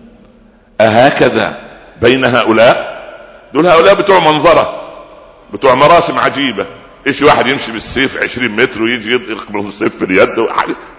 أهكذا 0.82 1.58
بين 2.02 2.26
هؤلاء؟ 2.26 2.94
دول 3.54 3.68
هؤلاء 3.68 3.94
بتوع 3.94 4.20
منظرة 4.20 4.82
بتوع 5.54 5.74
مراسم 5.74 6.20
عجيبة. 6.20 6.66
إيش 7.08 7.22
واحد 7.22 7.48
يمشي 7.48 7.72
بالسيف 7.72 8.24
20 8.24 8.50
متر 8.52 8.82
ويجي 8.82 9.12
يقبل 9.14 9.60
السيف 9.68 9.96
في 9.98 10.06
اليد؟ 10.06 10.48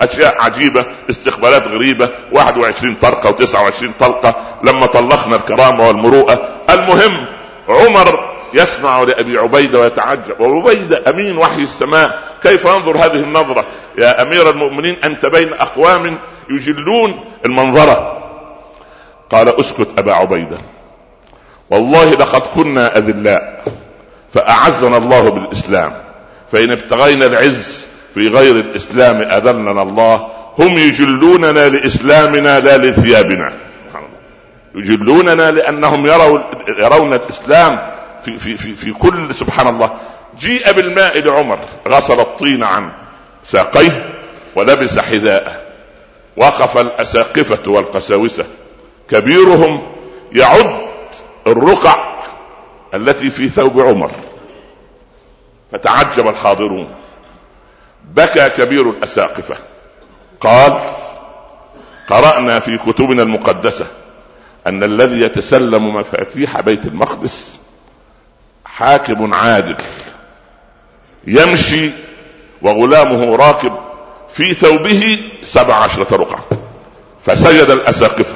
أشياء 0.00 0.42
عجيبة 0.42 0.84
استقبالات 1.10 1.68
غريبة. 1.68 2.08
21 2.32 2.94
طلقه 3.02 3.46
و29 3.46 3.84
طلقه 4.00 4.34
لما 4.64 4.86
طلقنا 4.86 5.36
الكرامة 5.36 5.88
والمروءة 5.88 6.48
المهم 6.70 7.26
عمر 7.68 8.23
يسمع 8.54 9.02
لأبي 9.02 9.38
عبيدة 9.38 9.80
ويتعجب. 9.80 10.40
وعبيدة 10.40 11.10
أمين 11.10 11.38
وحي 11.38 11.62
السماء. 11.62 12.22
كيف 12.42 12.64
ينظر 12.64 12.96
هذه 12.96 13.20
النظرة؟ 13.20 13.64
يا 13.98 14.22
أمير 14.22 14.50
المؤمنين 14.50 14.96
أنت 15.04 15.26
بين 15.26 15.52
أقوام 15.52 16.18
يجلون 16.50 17.24
المنظرة. 17.44 18.22
قال 19.30 19.60
أسكت 19.60 19.88
أبا 19.98 20.12
عبيدة. 20.12 20.56
والله 21.70 22.10
لقد 22.10 22.42
كنا 22.54 22.98
أذلاء 22.98 23.64
فأعزنا 24.34 24.96
الله 24.96 25.28
بالإسلام. 25.30 25.92
فإن 26.52 26.70
ابتغينا 26.70 27.26
العز 27.26 27.86
في 28.14 28.28
غير 28.28 28.56
الإسلام 28.56 29.16
أذلنا 29.16 29.82
الله. 29.82 30.28
هم 30.58 30.78
يجلوننا 30.78 31.68
لإسلامنا 31.68 32.60
لا 32.60 32.76
لثيابنا. 32.76 33.52
يجلوننا 34.74 35.50
لأنهم 35.50 36.06
يروا 36.06 36.38
يرون 36.78 37.12
الإسلام 37.12 37.93
في 38.24 38.38
في 38.38 38.56
في, 38.56 38.72
في 38.72 38.92
كل 38.92 39.34
سبحان 39.34 39.68
الله. 39.68 39.90
جيء 40.38 40.72
بالماء 40.72 41.18
لعمر 41.18 41.58
غسل 41.88 42.20
الطين 42.20 42.62
عن 42.62 42.92
ساقيه 43.44 44.14
ولبس 44.56 44.98
حذاءه. 44.98 45.60
وقف 46.36 46.78
الأساقفة 46.78 47.70
والقساوسة. 47.70 48.44
كبيرهم 49.10 49.82
يعد 50.32 50.80
الرقع 51.46 52.14
التي 52.94 53.30
في 53.30 53.48
ثوب 53.48 53.80
عمر. 53.80 54.10
فتعجب 55.72 56.28
الحاضرون. 56.28 56.88
بكى 58.04 58.48
كبير 58.48 58.90
الأساقفة. 58.90 59.56
قال 60.40 60.78
قرأنا 62.08 62.58
في 62.60 62.78
كتبنا 62.78 63.22
المقدسة 63.22 63.86
أن 64.66 64.82
الذي 64.82 65.20
يتسلم 65.20 65.96
مفاتيح 65.96 66.60
بيت 66.60 66.86
المقدس 66.86 67.56
حاكم 68.76 69.34
عادل 69.34 69.76
يمشي 71.26 71.90
وغلامه 72.62 73.36
راكب 73.36 73.72
في 74.28 74.54
ثوبه 74.54 75.18
سبع 75.42 75.74
عشرة 75.74 76.16
رقعة 76.16 76.44
فسجد 77.24 77.70
الأساقفة. 77.70 78.34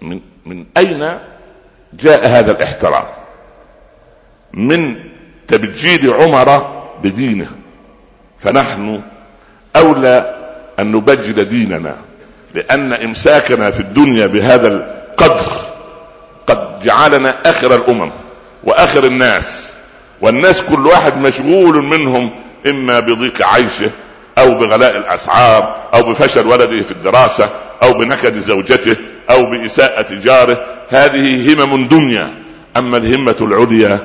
من, 0.00 0.20
من 0.46 0.66
أين 0.76 1.18
جاء 1.92 2.26
هذا 2.26 2.52
الاحترام؟ 2.52 3.04
من 4.52 4.96
تبجيل 5.48 6.12
عمر 6.12 6.82
بدينه. 7.02 7.50
فنحن 8.38 9.02
أولى 9.76 10.36
أن 10.78 10.92
نبجل 10.92 11.44
ديننا 11.44 11.96
لأن 12.54 12.92
إمساكنا 12.92 13.70
في 13.70 13.80
الدنيا 13.80 14.26
بهذا 14.26 14.68
القدر 14.68 15.73
جعلنا 16.84 17.50
آخر 17.50 17.74
الأمم 17.74 18.10
وآخر 18.64 19.04
الناس 19.04 19.68
والناس 20.20 20.62
كل 20.62 20.86
واحد 20.86 21.18
مشغول 21.18 21.84
منهم 21.84 22.30
إما 22.66 23.00
بضيق 23.00 23.46
عيشه 23.46 23.90
أو 24.38 24.54
بغلاء 24.54 24.96
الأسعار 24.96 25.76
أو 25.94 26.02
بفشل 26.02 26.46
ولده 26.46 26.82
في 26.82 26.90
الدراسة 26.90 27.48
أو 27.82 27.92
بنكد 27.92 28.38
زوجته 28.38 28.96
أو 29.30 29.46
بإساءة 29.46 30.14
جاره 30.14 30.64
هذه 30.88 31.54
همم 31.54 31.88
دنيا. 31.88 32.30
أما 32.76 32.96
الهمة 32.96 33.36
العليا 33.40 33.98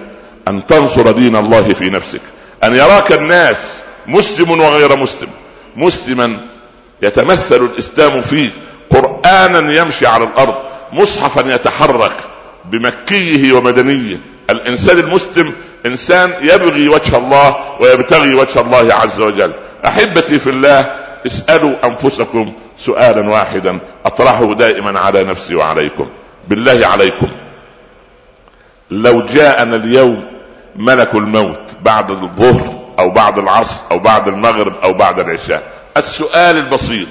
أن 0.48 0.66
تنصر 0.68 1.12
دين 1.12 1.36
الله 1.36 1.74
في 1.74 1.90
نفسك. 1.90 2.22
أن 2.64 2.76
يراك 2.76 3.12
الناس 3.12 3.80
مسلم 4.08 4.52
وغير 4.52 4.96
مسلم. 4.96 5.30
مسلما 5.76 6.38
يتمثل 7.02 7.66
الإسلام 7.66 8.22
فيه 8.22 8.50
قرآنا 8.90 9.74
يمشي 9.74 10.08
على 10.08 10.24
الأرض 10.24 10.56
مصحفا 10.94 11.54
يتحرك 11.54 12.16
بمكيه 12.66 13.54
ومدنيه. 13.54 14.18
الإنسان 14.50 15.00
المسلم 15.00 15.54
إنسان 15.86 16.34
يبغي 16.42 16.90
وجه 16.90 17.18
الله 17.18 17.56
ويبتغي 17.80 18.34
وجه 18.34 18.62
الله 18.62 18.94
عز 18.94 19.22
وجل. 19.22 19.54
أحبتي 19.86 20.40
في 20.40 20.50
الله 20.50 20.96
اسألوا 21.26 21.76
أنفسكم 21.86 22.54
سؤالا 22.78 23.30
واحدا. 23.30 23.80
أطرحه 24.06 24.54
دائما 24.54 25.00
على 25.00 25.24
نفسي 25.24 25.56
وعليكم. 25.56 26.10
بالله 26.48 26.88
عليكم. 26.88 27.28
لو 28.92 29.26
جاءنا 29.26 29.76
اليوم 29.76 30.26
ملك 30.76 31.16
الموت 31.16 31.72
بعد 31.82 32.12
الظهر 32.12 32.74
أو 33.00 33.10
بعد 33.10 33.38
العصر 33.38 33.82
أو 33.92 34.00
بعد 34.00 34.28
المغرب 34.28 34.74
أو 34.84 34.94
بعد 34.94 35.20
العشاء. 35.20 35.64
السؤال 35.98 36.58
البسيط 36.58 37.08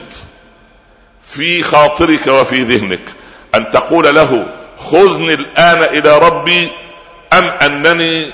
في 1.29 1.63
خاطرك 1.63 2.27
وفي 2.27 2.63
ذهنك 2.63 3.01
أن 3.55 3.71
تقول 3.71 4.15
له 4.15 4.47
خذني 4.91 5.35
الآن 5.35 5.83
إلى 5.83 6.19
ربي 6.19 6.69
أم 7.33 7.45
أنني 7.63 8.33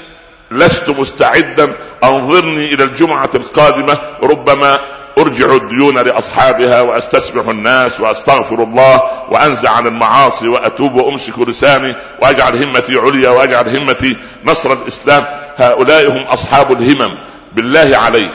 لست 0.50 0.88
مستعدا؟ 0.88 1.72
أنظرني 2.04 2.74
إلى 2.74 2.84
الجمعة 2.84 3.30
القادمة 3.34 3.98
ربما 4.22 4.78
أرجع 5.18 5.52
الديون 5.54 5.98
لأصحابها 5.98 6.80
واستسبح 6.80 7.48
الناس 7.48 8.00
وأستغفر 8.00 8.62
الله 8.62 9.02
وأنزع 9.30 9.70
عن 9.70 9.86
المعاصي 9.86 10.48
وأتوب 10.48 10.94
وأمسك 10.94 11.38
لساني 11.38 11.94
وأجعل 12.22 12.62
همتي 12.62 12.98
عليا 12.98 13.30
وأجعل 13.30 13.76
همتي 13.76 14.16
نصر 14.44 14.72
الإسلام. 14.72 15.24
هؤلاء 15.56 16.12
هم 16.12 16.22
أصحاب 16.22 16.72
الهمم. 16.72 17.18
بالله 17.52 17.96
عليك. 17.96 18.30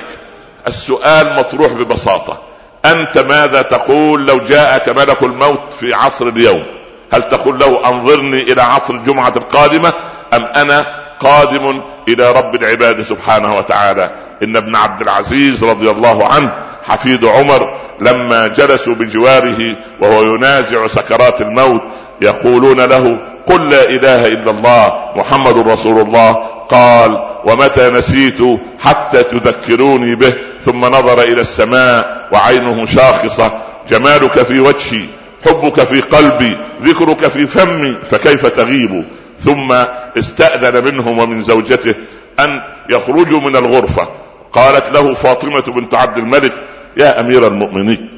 السؤال 0.68 1.36
مطروح 1.36 1.72
ببساطة. 1.72 2.42
أنت 2.86 3.18
ماذا 3.18 3.62
تقول 3.62 4.28
لو 4.28 4.38
جاءك 4.38 4.90
ملك 4.90 5.24
الموت 5.24 5.74
في 5.80 5.94
عصر 5.94 6.28
اليوم؟ 6.28 6.79
هل 7.14 7.24
تقول 7.24 7.60
له 7.60 7.90
انظرني 7.90 8.42
إلى 8.42 8.62
عصر 8.62 8.94
الجمعة 8.94 9.34
القادمة 9.36 9.94
أم 10.34 10.44
أنا 10.44 10.86
قادم 11.20 11.82
إلى 12.08 12.32
رب 12.32 12.56
العباد 12.56 13.02
سبحانه 13.02 13.58
وتعالى؟ 13.58 14.12
إن 14.44 14.56
ابن 14.56 14.76
عبد 14.76 15.02
العزيز 15.02 15.64
رضي 15.64 15.90
الله 15.90 16.28
عنه 16.28 16.54
حفيد 16.84 17.26
عمر 17.26 17.78
لما 18.00 18.48
جلسوا 18.48 18.96
بجواره 18.96 19.76
وهو 20.00 20.24
ينازع 20.24 20.88
سكرات 20.88 21.42
الموت 21.42 21.82
يقولون 22.22 22.82
له 22.82 23.18
قل 23.48 23.70
لا 23.70 23.84
إله 23.90 24.28
إلا 24.28 24.52
الله 24.52 24.94
محمد 25.16 25.68
رسول 25.68 26.02
الله 26.02 26.32
قال 26.70 27.26
ومتى 27.46 27.90
نسيت 27.90 28.42
حتى 28.84 29.24
تذكروني 29.24 30.16
به؟ 30.16 30.34
ثم 30.66 30.86
نظر 30.86 31.22
إلى 31.22 31.42
السماء 31.42 32.28
وعينه 32.32 32.86
شاخصة 32.86 33.52
جمالك 33.90 34.44
في 34.44 34.60
وجهي 34.60 35.06
حبك 35.46 35.84
في 35.84 36.02
قلبي 36.02 36.58
ذكرك 36.82 37.28
في 37.28 37.48
فمي 37.48 37.96
فكيف 38.12 38.46
تغيب؟ 38.46 39.06
ثم 39.40 39.72
استأذن 40.18 40.84
منهم 40.84 41.20
ومن 41.20 41.44
زوجته 41.44 41.96
أن 42.40 42.62
يخرجوا 42.90 43.40
من 43.40 43.56
الغرفة. 43.56 44.08
قالت 44.54 44.92
له 44.92 45.14
فاطمة 45.14 45.62
بنت 45.62 45.94
عبد 45.94 46.18
الملك 46.18 46.54
يا 46.98 47.20
أمير 47.20 47.48
المؤمنين 47.48 48.10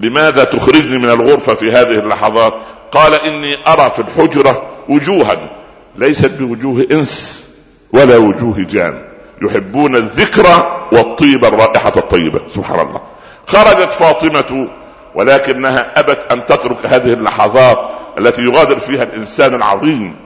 لماذا 0.00 0.44
تخرجني 0.44 0.98
من 0.98 1.10
الغرفة 1.10 1.54
في 1.54 1.72
هذه 1.72 1.98
اللحظات؟ 1.98 2.54
قال 2.92 3.14
إني 3.14 3.56
أرى 3.68 3.90
في 3.90 3.98
الحجرة 3.98 4.62
وجوها 4.88 5.50
ليست 5.96 6.30
بوجوه 6.30 6.86
إنس 6.92 7.44
ولا 7.92 8.16
وجوه 8.16 8.66
جان 8.70 9.02
يحبون 9.42 9.96
الذكرى 9.96 10.86
والطيب 10.92 11.44
الرائحة 11.44 11.92
الطيبة. 11.96 12.40
سبحان 12.54 12.80
الله. 12.80 13.00
خرجت 13.46 13.92
فاطمة 13.92 14.68
ولكنها 15.16 16.00
أبت 16.00 16.32
أن 16.32 16.46
تترك 16.46 16.86
هذه 16.86 17.12
اللحظات 17.12 17.90
التي 18.18 18.42
يغادر 18.42 18.78
فيها 18.78 19.02
الإنسان 19.02 19.54
العظيم 19.54 20.16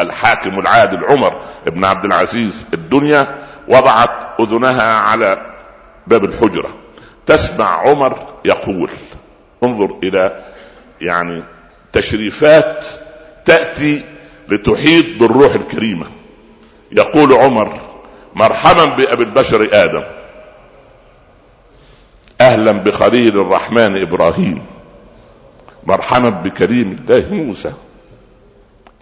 الحاكم 0.00 0.58
العادل 0.58 1.04
عمر 1.04 1.34
بن 1.66 1.84
عبد 1.84 2.04
العزيز 2.04 2.66
الدنيا 2.74 3.36
وضعت 3.68 4.40
أذنها 4.40 4.94
على 4.94 5.54
باب 6.06 6.24
الحجرة. 6.24 6.68
تسمع 7.26 7.66
عمر 7.66 8.18
يقول 8.44 8.90
انظر 9.64 9.98
إلى 10.02 10.44
يعني 11.00 11.42
تشريفات 11.92 12.86
تأتي 13.44 14.02
لتحيط 14.48 15.06
بالروح 15.20 15.54
الكريمة. 15.54 16.06
يقول 16.92 17.32
عمر 17.32 17.80
مرحبا 18.34 18.84
بأبي 18.84 19.22
البشر 19.22 19.68
آدم. 19.72 20.02
أهلا 22.44 22.72
بخليل 22.72 23.40
الرحمن 23.40 24.02
إبراهيم. 24.02 24.62
مرحبا 25.86 26.30
بكريم 26.30 26.92
الله 27.08 27.32
موسى. 27.32 27.72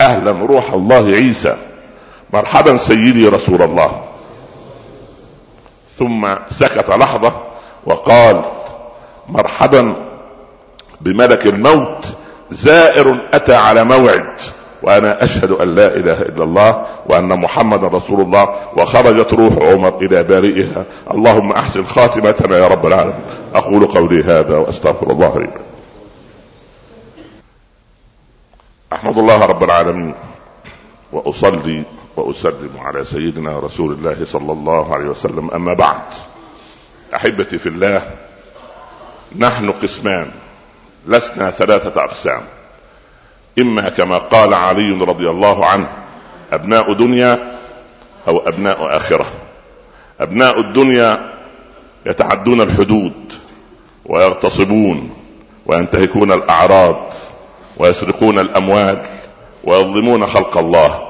أهلا 0.00 0.30
روح 0.30 0.72
الله 0.72 1.06
عيسى. 1.06 1.56
مرحبا 2.32 2.76
سيدي 2.76 3.28
رسول 3.28 3.62
الله. 3.62 4.02
ثم 5.98 6.34
سكت 6.50 6.90
لحظة 6.90 7.32
وقال 7.86 8.42
مرحبا 9.28 9.94
بملك 11.00 11.46
الموت 11.46 12.06
زائر 12.50 13.16
أتى 13.32 13.54
على 13.54 13.84
موعد. 13.84 14.38
وأنا 14.82 15.24
أشهد 15.24 15.50
أن 15.50 15.74
لا 15.74 15.94
إله 15.94 16.22
إلا 16.22 16.44
الله 16.44 16.86
وأن 17.06 17.28
محمدا 17.28 17.86
رسول 17.86 18.20
الله 18.20 18.56
وخرجت 18.76 19.34
روح 19.34 19.52
عمر 19.58 19.98
إلى 19.98 20.22
بارئها. 20.22 20.84
اللهم 21.10 21.52
أحسن 21.52 21.84
خاتمتنا 21.84 22.58
يا 22.58 22.66
رب 22.66 22.86
العالمين. 22.86 23.24
أقول 23.54 23.86
قولي 23.86 24.22
هذا 24.22 24.56
وأستغفر 24.56 25.10
الله 25.10 25.38
لي. 25.38 25.48
أحمد 28.92 29.18
الله 29.18 29.44
رب 29.44 29.62
العالمين. 29.62 30.14
وأصلي 31.12 31.82
وأسلم 32.16 32.70
على 32.78 33.04
سيدنا 33.04 33.58
رسول 33.58 33.92
الله 33.92 34.16
صلى 34.24 34.52
الله 34.52 34.94
عليه 34.94 35.06
وسلم. 35.06 35.50
أما 35.50 35.74
بعد 35.74 36.02
أحبتي 37.14 37.58
في 37.58 37.68
الله 37.68 38.02
نحن 39.38 39.70
قسمان 39.70 40.30
لسنا 41.06 41.50
ثلاثة 41.50 42.04
أقسام. 42.04 42.40
إما 43.58 43.88
كما 43.88 44.18
قال 44.18 44.54
علي 44.54 44.90
رضي 44.90 45.30
الله 45.30 45.66
عنه 45.66 45.88
أبناء 46.52 46.92
دنيا 46.92 47.38
أو 48.28 48.48
أبناء 48.48 48.96
آخرة. 48.96 49.26
أبناء 50.20 50.60
الدنيا 50.60 51.32
يتعدون 52.06 52.60
الحدود 52.60 53.32
ويغتصبون 54.06 55.10
وينتهكون 55.66 56.32
الأعراض 56.32 57.12
ويسرقون 57.76 58.38
الأموال 58.38 58.98
ويظلمون 59.64 60.26
خلق 60.26 60.58
الله. 60.58 61.08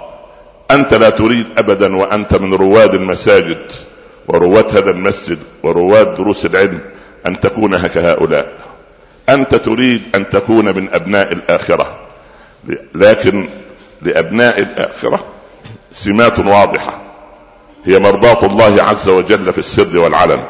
أنت 0.70 0.94
لا 0.94 1.10
تريد 1.10 1.46
ابدا 1.58 1.96
وأنت 1.96 2.34
من 2.34 2.54
رواد 2.54 2.94
المساجد 2.94 3.70
ورواد 4.28 4.76
هذا 4.76 4.90
المسجد 4.90 5.38
ورواد 5.62 6.14
دروس 6.14 6.46
العلم 6.46 6.80
أن 7.26 7.40
تكون 7.40 7.78
كهؤلاء 7.78 8.52
أنت 9.28 9.54
تريد 9.54 10.02
أن 10.14 10.28
تكون 10.28 10.64
من 10.64 10.88
أبناء 10.94 11.32
الآخرة. 11.32 11.98
لكن 12.94 13.48
لأبناء 14.02 14.58
الآخرة 14.58 15.24
سمات 15.92 16.38
واضحة. 16.38 16.98
هي 17.84 17.98
مرضاة 17.98 18.46
الله 18.46 18.82
عز 18.82 19.08
وجل 19.08 19.52
في 19.52 19.58
السر 19.58 19.98
والعلن. 19.98 20.40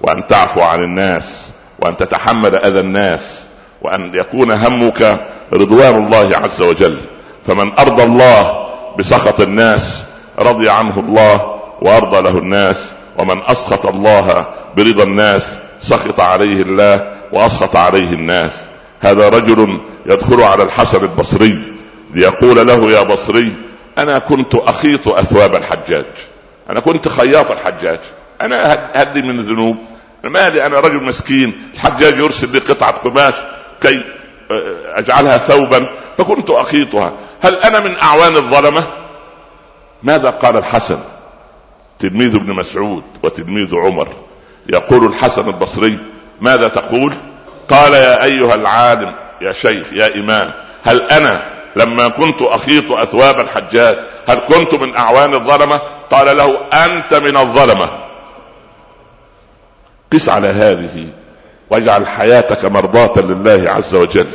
وأن 0.00 0.26
تعفو 0.26 0.60
عن 0.60 0.82
الناس 0.82 1.48
وأن 1.78 1.96
تتحمل 1.96 2.56
أذى 2.56 2.80
الناس 2.80 3.40
وأن 3.82 4.14
يكون 4.14 4.50
همك 4.50 5.20
رضوان 5.52 6.06
الله 6.06 6.36
عز 6.36 6.62
وجل. 6.62 6.98
فمن 7.46 7.72
أرضى 7.78 8.02
الله 8.02 8.68
بسخط 8.98 9.40
الناس 9.40 10.04
رضي 10.38 10.70
عنه 10.70 11.00
الله 11.00 11.60
وأرضى 11.80 12.20
له 12.20 12.38
الناس. 12.38 12.76
ومن 13.18 13.42
أسخط 13.46 13.86
الله 13.86 14.46
برضا 14.76 15.02
الناس 15.02 15.56
سخط 15.80 16.20
عليه 16.20 16.62
الله 16.62 17.12
وأسخط 17.32 17.76
عليه 17.76 18.12
الناس. 18.12 18.52
هذا 19.00 19.28
رجل 19.28 19.80
يدخل 20.06 20.42
على 20.42 20.62
الحسن 20.62 21.02
البصري 21.02 21.58
ليقول 22.14 22.66
له 22.66 22.90
يا 22.90 23.02
بصري 23.02 23.52
أنا 23.98 24.18
كنت 24.18 24.54
أخيط 24.54 25.08
أثواب 25.08 25.54
الحجاج. 25.54 26.06
أنا 26.70 26.80
كنت 26.80 27.08
خياط 27.08 27.50
الحجاج. 27.50 28.00
أنا 28.40 28.90
هدي 28.94 29.22
من 29.22 29.38
الذنوب 29.38 29.76
مالي 30.24 30.66
أنا 30.66 30.80
رجل 30.80 31.02
مسكين. 31.02 31.52
الحجاج 31.74 32.18
يرسل 32.18 32.52
لي 32.52 32.58
قطعة 32.58 32.92
قماش 32.92 33.34
كي 33.80 34.04
أجعلها 34.94 35.38
ثوبا 35.38 35.88
فكنت 36.18 36.50
أخيطها. 36.50 37.12
هل 37.42 37.54
أنا 37.54 37.80
من 37.80 37.96
أعوان 37.96 38.36
الظلمة؟ 38.36 38.84
ماذا 40.02 40.30
قال 40.30 40.56
الحسن؟ 40.56 40.98
تلميذ 41.98 42.34
ابن 42.34 42.52
مسعود 42.52 43.02
وتلميذ 43.22 43.76
عمر. 43.76 44.08
يقول 44.68 45.06
الحسن 45.06 45.48
البصري 45.48 45.98
ماذا 46.40 46.68
تقول؟ 46.68 47.14
قال 47.70 47.94
يا 47.94 48.24
أيها 48.24 48.54
العالم 48.54 49.14
يا 49.40 49.52
شيخ 49.52 49.92
يا 49.92 50.14
إمام 50.14 50.52
هل 50.84 51.02
أنا 51.02 51.42
لما 51.76 52.08
كنت 52.08 52.42
أخيط 52.42 52.92
أثواب 52.92 53.40
الحجاج 53.40 53.96
هل 54.28 54.38
كنت 54.48 54.74
من 54.74 54.96
أعوان 54.96 55.34
الظلمة؟ 55.34 55.80
قال 56.10 56.36
له 56.36 56.58
أنت 56.72 57.14
من 57.14 57.36
الظلمة. 57.36 57.88
قس 60.12 60.28
على 60.28 60.48
هذه 60.48 61.06
واجعل 61.70 62.06
حياتك 62.06 62.64
مرضاة 62.64 63.12
لله 63.16 63.70
عز 63.70 63.94
وجل 63.94 64.26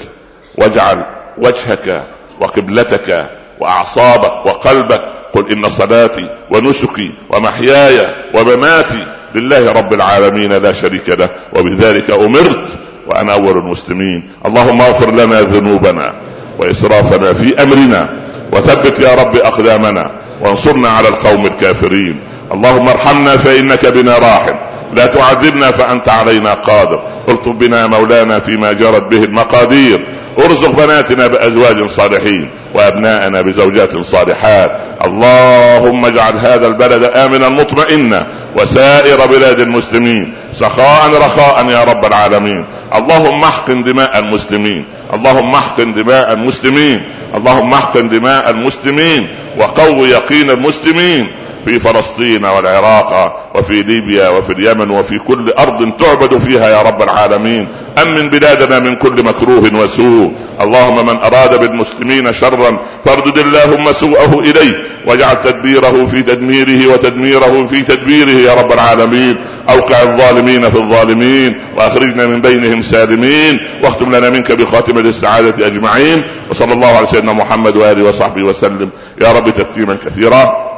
واجعل 0.55 1.03
وجهك 1.37 2.03
وقبلتك 2.39 3.29
وأعصابك 3.59 4.45
وقلبك 4.45 5.01
قل 5.33 5.51
إن 5.51 5.69
صلاتي 5.69 6.29
ونسكي 6.51 7.13
ومحياي 7.29 8.07
ومماتي 8.33 9.07
لله 9.35 9.71
رب 9.71 9.93
العالمين 9.93 10.53
لا 10.53 10.73
شريك 10.73 11.09
له 11.09 11.29
وبذلك 11.53 12.11
أمرت 12.11 12.67
أول 13.11 13.57
المسلمين. 13.57 14.23
اللهم 14.45 14.81
اغفر 14.81 15.11
لنا 15.11 15.41
ذنوبنا 15.41 16.13
وإسرافنا 16.59 17.33
في 17.33 17.63
أمرنا 17.63 18.09
وثبت 18.51 18.99
يا 18.99 19.15
رب 19.15 19.35
أقدامنا 19.35 20.11
وانصرنا 20.41 20.89
على 20.89 21.07
القوم 21.07 21.45
الكافرين. 21.45 22.19
اللهم 22.53 22.87
ارحمنا 22.87 23.37
فإنك 23.37 23.85
بنا 23.85 24.13
راحم. 24.17 24.55
لا 24.95 25.05
تعذبنا 25.05 25.71
فأنت 25.71 26.09
علينا 26.09 26.53
قادر. 26.53 27.01
الطب 27.29 27.57
بنا 27.59 27.87
مولانا 27.87 28.39
فيما 28.39 28.71
جرت 28.71 29.03
به 29.03 29.23
المقادير. 29.23 29.99
ارزق 30.39 30.71
بناتنا 30.71 31.27
بأزواج 31.27 31.89
صالحين 31.89 32.49
وأبناءنا 32.73 33.41
بزوجات 33.41 33.97
صالحات. 33.97 34.71
اللهم 35.05 36.05
اجعل 36.05 36.33
هذا 36.37 36.67
البلد 36.67 37.03
آمنا 37.03 37.49
مطمئنا 37.49 38.27
وسائر 38.55 39.25
بلاد 39.25 39.59
المسلمين. 39.59 40.33
سخاء 40.53 41.11
رخاء 41.25 41.65
يا 41.69 41.83
رب 41.83 42.05
العالمين. 42.05 42.65
اللهم 42.95 43.43
احقن 43.43 43.83
دماء 43.83 44.19
المسلمين. 44.19 44.85
اللهم 45.13 45.55
احقن 45.55 45.93
دماء 45.93 46.33
المسلمين. 46.33 47.01
اللهم 47.35 47.73
احقن 47.73 48.09
دماء 48.09 48.49
المسلمين. 48.49 49.27
وقو 49.57 50.05
يقين 50.05 50.49
المسلمين. 50.49 51.27
في 51.65 51.79
فلسطين 51.79 52.45
والعراق 52.45 53.39
وفي 53.55 53.83
ليبيا 53.83 54.29
وفي 54.29 54.53
اليمن 54.53 54.91
وفي 54.91 55.19
كل 55.19 55.53
أرض 55.59 55.91
تعبد 55.99 56.37
فيها 56.37 56.69
يا 56.69 56.81
رب 56.81 57.01
العالمين. 57.01 57.67
أمن 58.01 58.29
بلادنا 58.29 58.79
من 58.79 58.95
كل 58.95 59.23
مكروه 59.23 59.69
وسوء. 59.73 60.31
اللهم 60.61 61.05
من 61.05 61.17
أراد 61.17 61.59
بالمسلمين 61.59 62.33
شرا 62.33 62.77
فاردد 63.05 63.37
اللهم 63.37 63.91
سوءه 63.91 64.39
إليه. 64.39 64.73
واجعل 65.07 65.41
تدبيره 65.43 66.05
في 66.05 66.23
تدميره 66.23 66.93
وتدميره 66.93 67.67
في 67.69 67.81
تدبيره 67.81 68.49
يا 68.49 68.53
رب 68.53 68.71
العالمين. 68.71 69.35
أوقع 69.69 70.01
الظالمين 70.01 70.69
في 70.69 70.77
الظالمين 70.77 71.61
وأخرجنا 71.77 72.25
من 72.25 72.41
بينهم 72.41 72.81
سالمين 72.81 73.59
واختم 73.83 74.15
لنا 74.15 74.29
منك 74.29 74.51
بخاتمه 74.51 74.99
السعاده 74.99 75.67
أجمعين 75.67 76.23
وصلى 76.49 76.73
الله 76.73 76.87
على 76.87 77.07
سيدنا 77.07 77.33
محمد 77.33 77.75
وآله 77.75 78.09
وصحبه 78.09 78.43
وسلم. 78.43 78.89
يا 79.21 79.31
رب 79.31 79.49
تكريما 79.49 79.97
كثيرا. 80.05 80.71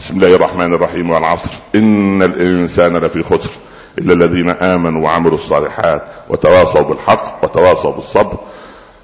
بسم 0.00 0.16
الله 0.16 0.34
الرحمن 0.34 0.74
الرحيم 0.74 1.10
والعصر. 1.10 1.50
إن 1.74 2.22
الإنسان 2.22 2.96
لفي 2.96 3.22
خسر 3.22 3.50
إلا 3.98 4.12
الذين 4.12 4.50
آمنوا 4.50 5.04
وعملوا 5.04 5.34
الصالحات 5.34 6.02
وتواصوا 6.28 6.80
بالحق 6.80 7.44
وتواصوا 7.44 7.92
بالصبر. 7.92 8.36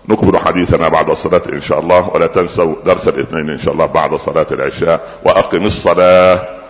نكمل 0.09 0.39
حديثنا 0.39 0.89
بعد 0.89 1.11
الصلاة 1.11 1.43
إن 1.53 1.61
شاء 1.61 1.79
الله. 1.81 2.11
ولا 2.15 2.27
تنسوا 2.27 2.75
درس 2.87 3.09
الاثنين 3.09 3.51
إن 3.51 3.59
شاء 3.59 3.75
الله 3.75 3.87
بعد 3.87 4.15
صلاة 4.15 4.47
العشاء. 4.51 5.01
وأقم 5.25 5.67
الصلاة. 5.67 6.62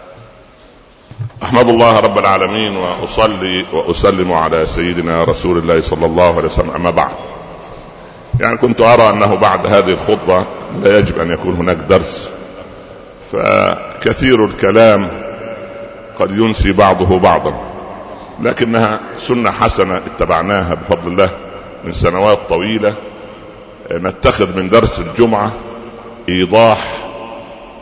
أحمد 1.43 1.69
الله 1.69 2.01
رب 2.01 2.19
العالمين 2.19 2.77
وأصلي 2.77 3.67
وأسلم 3.73 4.33
على 4.33 4.67
سيدنا 4.67 5.25
رسول 5.25 5.59
الله 5.59 5.81
صلى 5.81 6.07
الله 6.07 6.37
عليه 6.37 6.49
وسلم. 6.49 6.71
أما 6.71 6.91
بعد 6.91 7.15
يعني 8.41 8.57
كنت 8.57 8.81
أرى 8.81 9.11
أنه 9.11 9.35
بعد 9.35 9.67
هذه 9.67 9.89
الخطبة 9.91 10.45
لا 10.83 10.99
يجب 10.99 11.19
أن 11.21 11.31
يكون 11.31 11.55
هناك 11.55 11.77
درس 11.77 12.31
فكثير 13.33 14.45
الكلام 14.45 15.09
قد 16.19 16.31
ينسي 16.31 16.73
بعضه 16.73 17.19
بعضا 17.19 17.55
لكنها 18.41 19.01
سنة 19.19 19.51
حسنة 19.51 19.97
اتبعناها 19.97 20.75
بفضل 20.75 21.13
الله 21.13 21.31
من 21.85 21.93
سنوات 21.93 22.39
طويلة. 22.49 22.95
نتخذ 23.91 24.57
من 24.57 24.69
درس 24.69 24.99
الجمعة 24.99 25.53
إيضاح 26.29 26.79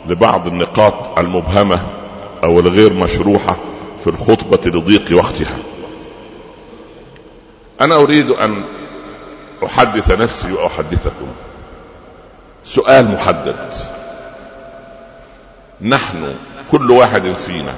لبعض 0.07 0.47
النقاط 0.47 1.19
المبهمة 1.19 1.79
أو 2.43 2.59
الغير 2.59 2.93
مشروحة 2.93 3.57
في 4.03 4.09
الخطبة 4.09 4.71
لضيق 4.71 5.17
وقتها. 5.17 5.57
أنا 7.81 7.95
أريد 7.95 8.29
أن 8.29 8.63
أحدث 9.65 10.11
نفسي 10.11 10.51
وأحدثكم. 10.51 11.27
سؤال 12.65 13.11
محدد. 13.11 13.73
نحن 15.81 16.35
كل 16.71 16.91
واحد 16.91 17.33
فينا 17.33 17.75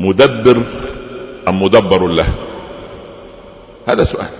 مدبر 0.00 0.62
أم 1.48 1.62
مدبر 1.62 2.06
له؟ 2.06 2.28
هذا 3.88 4.04
سؤال. 4.04 4.30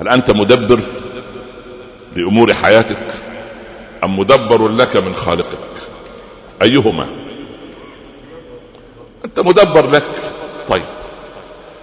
هل 0.00 0.08
أنت 0.08 0.30
مدبر 0.30 0.80
لأمور 2.16 2.54
حياتك 2.54 3.06
أم 4.04 4.18
مدبر 4.18 4.68
لك 4.68 4.96
من 4.96 5.14
خالقك؟ 5.14 5.58
أيهما؟ 6.62 7.06
أنت 9.24 9.40
مدبر 9.40 9.90
لك. 9.90 10.04
طيب 10.68 10.84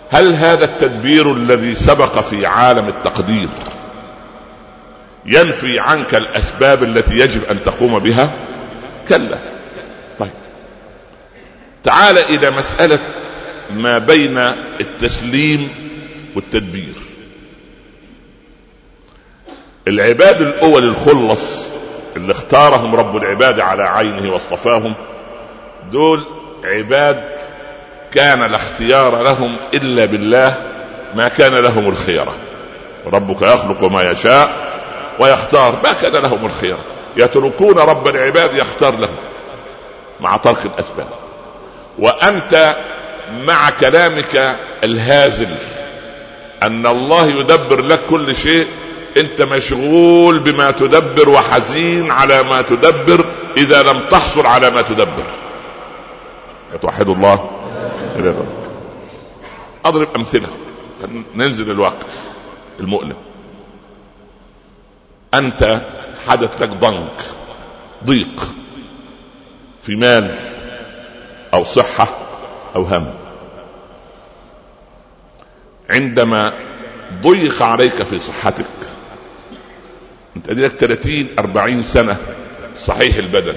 هل 0.10 0.34
هذا 0.34 0.66
التدبير 0.66 1.34
الذي 1.34 1.76
سبق 1.76 2.20
في 2.20 2.46
عالم 2.46 2.88
التقدير 2.88 3.50
ينفي 5.26 5.80
عنك 5.80 6.16
الأسباب 6.16 6.84
التي 6.84 7.20
يجب 7.20 7.44
أن 7.44 7.64
تقوم 7.64 8.00
بها؟ 8.00 8.34
كلا. 9.10 9.40
طيب 10.20 10.32
تعال 11.84 12.18
إلى 12.18 12.52
مسألة 12.52 13.00
ما 13.74 13.98
بين 13.98 14.38
التسليم 14.80 15.70
والتدبير. 16.36 16.94
العباد 19.88 20.42
الأول 20.42 20.84
الخلص 20.84 21.71
اللي 22.18 22.32
اختارهم 22.32 22.96
رب 22.96 23.18
العباد 23.18 23.60
على 23.60 23.84
عينه 23.84 24.34
واصطفاهم 24.34 24.94
دول 25.92 26.26
عباد 26.64 27.24
كان 28.12 28.40
لا 28.40 28.56
اختيار 28.56 29.24
لهم 29.24 29.56
إلا 29.74 30.06
بالله 30.06 30.56
ما 31.16 31.28
كان 31.28 31.54
لهم 31.54 31.90
الخيره 31.90 32.34
ربك 33.14 33.42
يخلق 33.42 33.84
ما 33.84 34.12
يشاء 34.12 34.50
ويختار 35.20 35.76
ما 35.84 35.94
كان 35.94 36.14
لهم 36.14 36.46
الخيره 36.46 36.80
يتركون 37.18 37.80
رب 37.80 38.08
العباد 38.08 38.54
يختار 38.54 38.96
لهم 38.98 39.16
مع 40.20 40.38
ترك 40.38 40.66
الأسباب. 40.66 41.08
وأنت 42.00 42.76
مع 43.32 43.70
كلامك 43.70 44.58
الهازل 44.84 45.56
أن 46.64 46.88
الله 46.88 47.26
يدبر 47.26 47.82
لك 47.82 48.06
كل 48.06 48.36
شيء 48.36 48.68
انت 49.18 49.42
مشغول 49.42 50.40
بما 50.40 50.72
تدبر 50.72 51.30
وحزين 51.30 52.12
على 52.12 52.44
ما 52.44 52.62
تدبر 52.62 53.26
اذا 53.58 53.84
لم 53.84 54.02
تحصل 54.12 54.46
على 54.46 54.70
ما 54.70 54.82
تدبر. 54.82 55.24
توحد 56.82 57.10
الله؟ 57.10 57.50
اضرب 59.86 60.08
امثلة. 60.16 60.48
ننزل 61.36 61.72
الواقع 61.72 62.08
المؤلم. 62.80 63.16
انت 65.34 65.82
حدث 66.28 66.62
لك 66.62 66.70
ضنك 66.70 67.22
ضيق 68.06 68.48
في 69.82 69.96
مال 69.96 70.36
أو 71.54 71.64
صحة 71.64 72.08
أو 72.76 72.84
هم. 72.84 73.14
عندما 75.90 76.54
ضيق 77.22 77.64
عليك 77.64 78.04
في 78.04 78.20
صحتك 78.20 78.66
انت 80.50 80.60
لك 80.60 80.72
30 80.72 81.28
40 81.40 81.84
سنة. 81.84 82.18
صحيح 82.76 83.16
البدن. 83.16 83.56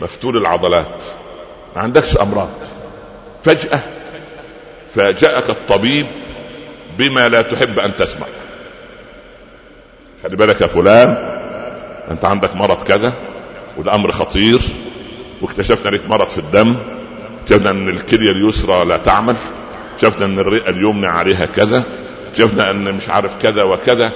مفتول 0.00 0.36
العضلات. 0.36 1.02
ما 1.76 1.82
عندكش 1.82 2.16
أمراض. 2.16 2.50
فجأة. 3.44 3.80
فاجأك 4.94 5.50
الطبيب 5.50 6.06
بما 6.98 7.28
لا 7.28 7.42
تحب 7.42 7.78
أن 7.78 7.96
تسمع. 7.96 8.26
خلي 10.22 10.36
بالك 10.36 10.60
يا 10.60 10.66
فلان 10.66 11.10
أنت 12.10 12.24
عندك 12.24 12.56
مرض 12.56 12.82
كذا 12.82 13.12
والأمر 13.76 14.12
خطير 14.12 14.60
واكتشفنا 15.42 15.90
لك 15.90 16.08
مرض 16.08 16.28
في 16.28 16.38
الدم 16.38 16.76
اكتشفنا 17.40 17.70
إن 17.70 17.88
الكلية 17.88 18.30
اليسرى 18.30 18.84
لا 18.84 18.96
تعمل 18.96 19.36
اكتشفنا 19.94 20.24
إن 20.24 20.38
الرئة 20.38 20.70
اليمنى 20.70 21.06
عليها 21.06 21.46
كذا 21.46 21.84
اكتشفنا 22.28 22.70
إن 22.70 22.94
مش 22.94 23.08
عارف 23.08 23.42
كذا 23.42 23.62
وكذا. 23.62 24.12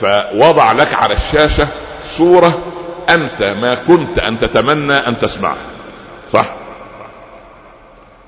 فوضع 0.00 0.72
لك 0.72 0.94
على 0.94 1.14
الشاشة 1.14 1.68
صورة 2.04 2.58
أنت 3.08 3.42
ما 3.42 3.74
كنت 3.74 4.18
أن 4.18 4.38
تتمنى 4.38 4.92
أن 4.92 5.18
تسمعها. 5.18 5.56
صح؟ 6.32 6.46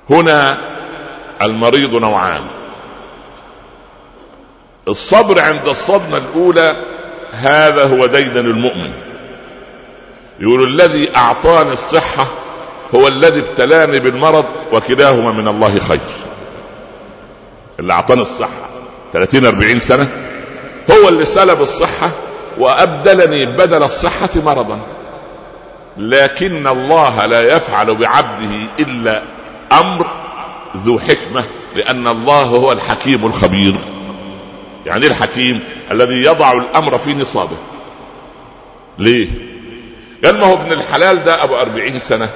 هنا 0.09 0.57
المريض 1.41 1.95
نوعان. 1.95 2.47
الصبر 4.87 5.39
عند 5.39 5.67
الصدمة 5.67 6.17
الأولى 6.17 6.75
هذا 7.31 7.83
هو 7.83 8.05
ديدن 8.05 8.45
المؤمن 8.45 8.93
يقول 10.39 10.63
الذي 10.63 11.15
أعطاني 11.15 11.73
الصحة 11.73 12.27
هو 12.95 13.07
الذي 13.07 13.39
ابتلاني 13.39 13.99
بالمرض 13.99 14.45
وكلاهما 14.73 15.31
من 15.31 15.47
الله 15.47 15.79
خير. 15.79 15.99
اللي 17.79 17.93
أعطاني 17.93 18.21
الصحة 18.21 18.69
30 19.13 19.45
40 19.45 19.79
سنة 19.79 20.26
هو 20.91 21.09
اللي 21.09 21.25
سلب 21.25 21.61
الصحة 21.61 22.09
وأبدلني 22.57 23.57
بدل 23.57 23.83
الصحة 23.83 24.29
مرضا. 24.35 24.79
لكن 25.97 26.67
الله 26.67 27.25
لا 27.25 27.55
يفعل 27.55 27.95
بعبده 27.95 28.55
إلا 28.79 29.21
أمر 29.71 30.07
ذو 30.77 30.99
حكمة 30.99 31.43
لأن 31.75 32.07
الله 32.07 32.41
هو 32.41 32.71
الحكيم 32.71 33.25
الخبير. 33.25 33.75
يعني 34.85 35.03
إيه 35.03 35.09
الحكيم؟ 35.09 35.59
الذي 35.91 36.23
يضع 36.23 36.51
الأمر 36.51 36.97
في 36.97 37.13
نصابه. 37.13 37.57
ليه؟ 38.99 39.27
قال 40.25 40.37
ما 40.37 40.45
هو 40.47 40.53
ابن 40.53 40.71
الحلال 40.71 41.23
ده 41.23 41.43
أبو 41.43 41.55
أربعين 41.55 41.99
سنة 41.99 42.29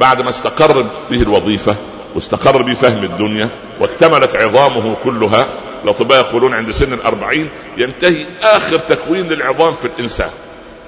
بعد 0.00 0.22
ما 0.22 0.30
استقر 0.30 0.86
به 1.10 1.22
الوظيفة 1.22 1.76
واستقر 2.14 2.62
به 2.62 2.74
فهم 2.74 3.04
الدنيا 3.04 3.48
واكتملت 3.80 4.36
عظامه 4.36 4.96
كلها 5.04 5.46
الاطباء 5.84 6.20
يقولون 6.20 6.54
عند 6.54 6.70
سن 6.70 6.92
الأربعين 6.92 7.48
ينتهي 7.76 8.26
آخر 8.42 8.78
تكوين 8.78 9.28
للعظام 9.28 9.74
في 9.74 9.84
الإنسان. 9.84 10.30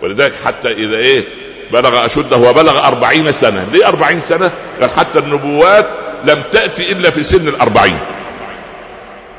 ولذلك 0.02 0.33
حتى 0.44 0.68
إذا 0.68 0.96
إيه 0.96 1.24
بلغ 1.72 2.07
أشده 2.07 2.37
وبلغ 2.37 2.87
أربعين 2.87 3.33
سنة. 3.33 3.66
ليه 3.72 3.88
أربعين 3.88 4.20
سنة؟ 4.20 4.52
قال 4.80 4.90
حتى 4.90 5.18
النبوات 5.18 5.88
لم 6.24 6.42
تأتي 6.52 6.92
إلا 6.92 7.11
في 7.11 7.22
سن 7.22 7.48
الأربعين. 7.48 7.98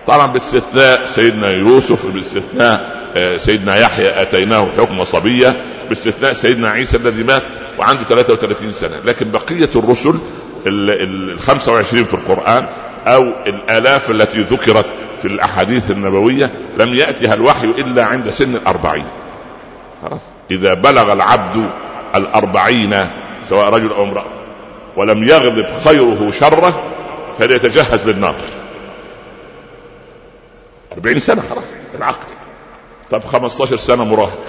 طبعا 0.08 0.26
باستثناء 0.26 1.06
سيدنا 1.06 1.52
يوسف 1.52 2.06
باستثناء 2.06 3.06
آه، 3.16 3.38
سيدنا 3.38 3.78
يحيى 3.78 4.22
أتيناه 4.22 4.68
حكم 4.78 5.04
صبية 5.04 5.56
باستثناء 5.90 6.34
سيدنا 6.34 6.70
عيسى 6.70 6.98
الذي 6.98 7.24
مات 7.24 7.44
وعنده 7.78 8.04
33 8.04 8.72
سنة. 8.72 9.00
لكن 9.06 9.32
بقية 9.32 9.70
الرسل 9.76 10.16
ال 10.68 11.40
25 11.40 12.06
في 12.06 12.14
القرآن 12.14 12.66
أو 13.08 13.24
الآلاف 13.48 14.12
التي 14.12 14.42
ذكرت 14.42 14.86
في 15.26 15.32
الأحاديث 15.32 15.92
النبوية 15.92 16.52
لم 16.78 16.94
يأتها 16.94 17.34
الوحي 17.34 17.66
إلا 17.66 18.06
عند 18.06 18.30
سن 18.30 18.56
الأربعين. 18.56 19.06
خلاص. 20.02 20.22
إذا 20.52 20.74
بلغ 20.74 21.14
العبد 21.14 21.70
الأربعين 22.16 22.96
سواء 23.46 23.70
رجل 23.70 23.92
أو 23.92 24.04
امرأة 24.04 24.26
ولم 24.98 25.24
يغلب 25.24 25.66
خيره 25.86 26.32
شره 26.32 26.84
فليتجهز 27.40 28.10
للنار. 28.10 28.36
أربعين 30.94 31.20
سنة 31.20 31.42
خلاص 31.42 31.64
العقل. 31.96 32.28
طب 33.12 33.24
15 33.24 33.76
سنة 33.76 34.04
مراهق 34.04 34.46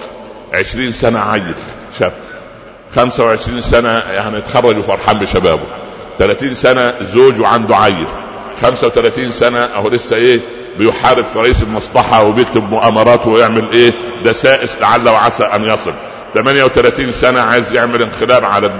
20 0.53 0.91
سنة 0.91 1.19
عيل 1.19 1.55
شاب. 1.99 2.13
25 2.95 3.61
سنة 3.61 3.89
يعني 3.89 4.41
تخرج 4.41 4.77
وفرحان 4.77 5.19
بشبابه. 5.19 5.67
30 6.17 6.55
سنة 6.55 6.93
زوج 7.01 7.39
وعنده 7.39 7.77
عيل. 7.77 8.07
35 8.61 9.31
سنة 9.31 9.59
أهو 9.59 9.89
لسه 9.89 10.15
إيه 10.15 10.39
بيحارب 10.79 11.25
في 11.25 11.39
رئيس 11.39 11.63
المصلحة 11.63 12.23
وبيكتب 12.23 12.69
مؤامرات 12.69 13.27
ويعمل 13.27 13.71
إيه 13.71 13.93
دسائس 14.23 14.81
لعل 14.81 15.09
وعسى 15.09 15.43
أن 15.43 15.63
يصل. 15.63 15.93
38 16.33 17.11
سنة 17.11 17.39
عايز 17.39 17.73
يعمل 17.73 18.01
انقلاب 18.01 18.45
على 18.45 18.71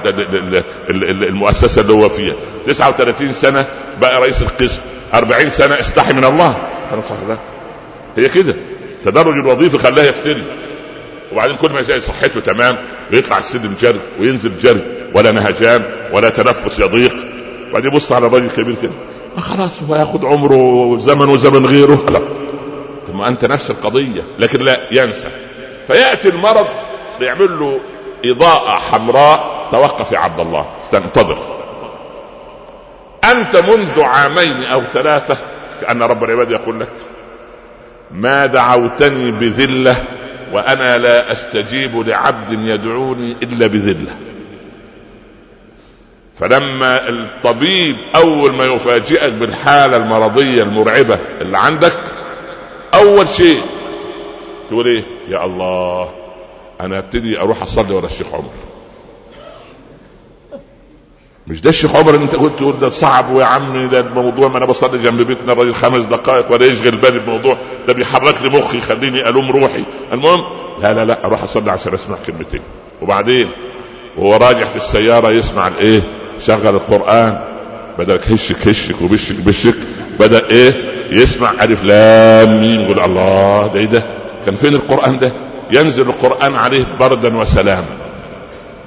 المؤسسة 0.89 1.81
اللي 1.81 1.93
هو 1.93 2.09
فيها. 2.09 2.33
39 2.65 3.33
سنة 3.33 3.65
بقى 4.01 4.21
رئيس 4.21 4.41
القسم. 4.41 4.79
40 5.13 5.49
سنة 5.49 5.79
استحي 5.79 6.13
من 6.13 6.23
الله. 6.25 6.55
هي 8.17 8.29
كده. 8.29 8.55
تدرج 9.05 9.33
الوظيفي 9.33 9.77
خلاه 9.77 10.03
يفتري. 10.03 10.43
وبعدين 11.31 11.55
كل 11.55 11.71
ما 11.71 11.79
يلاقي 11.79 12.01
صحته 12.01 12.39
تمام 12.39 12.77
ويطلع 13.13 13.37
السلم 13.37 13.75
جري 13.81 13.99
وينزل 14.19 14.51
جري. 14.61 14.81
ولا 15.13 15.31
نهجان 15.31 15.83
ولا 16.11 16.29
تنفس 16.29 16.79
يضيق. 16.79 17.15
وبعدين 17.69 17.91
يبص 17.91 18.11
على 18.11 18.27
الراجل 18.27 18.45
الكبير 18.45 18.75
كده. 18.81 18.91
خلاص 19.39 19.83
هو 19.83 19.95
ياخد 19.95 20.25
عمره 20.25 20.97
زمن 20.97 21.29
وزمن 21.29 21.65
غيره. 21.65 22.05
لا. 22.09 22.21
ثم 23.07 23.21
أنت 23.21 23.45
نفس 23.45 23.71
القضية 23.71 24.23
لكن 24.39 24.59
لا 24.59 24.79
ينسى. 24.91 25.27
فيأتي 25.87 26.29
المرض 26.29 26.67
بيعمل 27.19 27.59
له 27.59 27.79
إضاءة 28.25 28.69
حمراء 28.69 29.67
توقف 29.71 30.11
يا 30.11 30.19
عبد 30.19 30.39
الله. 30.39 30.65
استنتظر. 30.83 31.37
أنت 33.31 33.55
منذ 33.55 34.01
عامين 34.01 34.63
أو 34.63 34.83
ثلاثة 34.83 35.37
كأن 35.81 36.03
رب 36.03 36.23
العباد 36.23 36.51
يقول 36.51 36.79
لك 36.79 36.93
ما 38.11 38.45
دعوتني 38.45 39.31
بذلة 39.31 40.03
وأنا 40.53 40.97
لا 40.97 41.31
أستجيب 41.31 42.07
لعبد 42.07 42.51
يدعوني 42.51 43.31
إلا 43.43 43.67
بذلة. 43.67 44.15
فلما 46.39 47.09
الطبيب 47.09 47.95
أول 48.15 48.53
ما 48.53 48.65
يفاجئك 48.65 49.33
بالحالة 49.33 49.97
المرضية 49.97 50.63
المرعبة 50.63 51.19
اللي 51.41 51.57
عندك 51.57 51.97
أول 52.93 53.27
شيء 53.27 53.61
تقول 54.69 54.87
إيه؟ 54.87 55.03
يا 55.27 55.45
الله 55.45 56.09
أنا 56.81 56.99
أبتدي 56.99 57.39
أروح 57.39 57.61
أصلي 57.63 57.93
ورا 57.93 58.05
الشيخ 58.05 58.27
عمر. 58.33 58.49
مش 61.47 61.61
ده 61.61 61.69
الشيخ 61.69 61.95
عمر 61.95 62.15
أنت 62.15 62.35
كنت 62.35 62.59
تقول 62.59 62.79
ده 62.79 62.89
صعب 62.89 63.31
ويا 63.31 63.45
عمي 63.45 63.87
ده 63.87 63.99
الموضوع 63.99 64.47
ما 64.47 64.57
أنا 64.57 64.65
بصلي 64.65 64.97
جنب 64.97 65.21
بيتنا 65.21 65.53
الراجل 65.53 65.73
خمس 65.73 66.05
دقائق 66.05 66.51
ولا 66.51 66.65
يشغل 66.65 66.95
بالي 66.95 67.19
بموضوع 67.19 67.57
ده 67.87 67.93
بيحرك 67.93 68.35
لي 68.41 68.49
مخي 68.49 68.77
يخليني 68.77 69.29
ألوم 69.29 69.51
روحي. 69.51 69.83
المهم 70.13 70.39
لا 70.81 70.93
لا 70.93 71.05
لا 71.05 71.25
أروح 71.25 71.43
أصلي 71.43 71.71
عشان 71.71 71.93
أسمع 71.93 72.17
كلمتين. 72.25 72.61
وبعدين 73.01 73.49
وهو 74.17 74.35
راجع 74.35 74.65
في 74.65 74.75
السيارة 74.75 75.29
يسمع 75.31 75.67
الإيه؟ 75.67 76.01
شغل 76.41 76.75
القرآن 76.75 77.39
بدل 77.99 78.19
هشك 78.31 78.67
هشك 78.67 79.01
وبشك 79.01 79.35
بشك 79.35 79.75
بدا 80.19 80.49
إيه؟ 80.49 80.73
يسمع 81.09 81.51
ألف 81.61 81.83
لام 81.83 82.61
ميم 82.61 82.81
يقول 82.81 82.99
الله 82.99 83.71
ده 83.73 83.79
إيه 83.79 83.85
ده؟ 83.85 84.03
كان 84.45 84.55
فين 84.55 84.73
القرآن 84.75 85.19
ده؟ 85.19 85.31
ينزل 85.71 86.03
القرآن 86.03 86.55
عليه 86.55 86.85
بردا 86.99 87.37
وسلاما. 87.37 87.85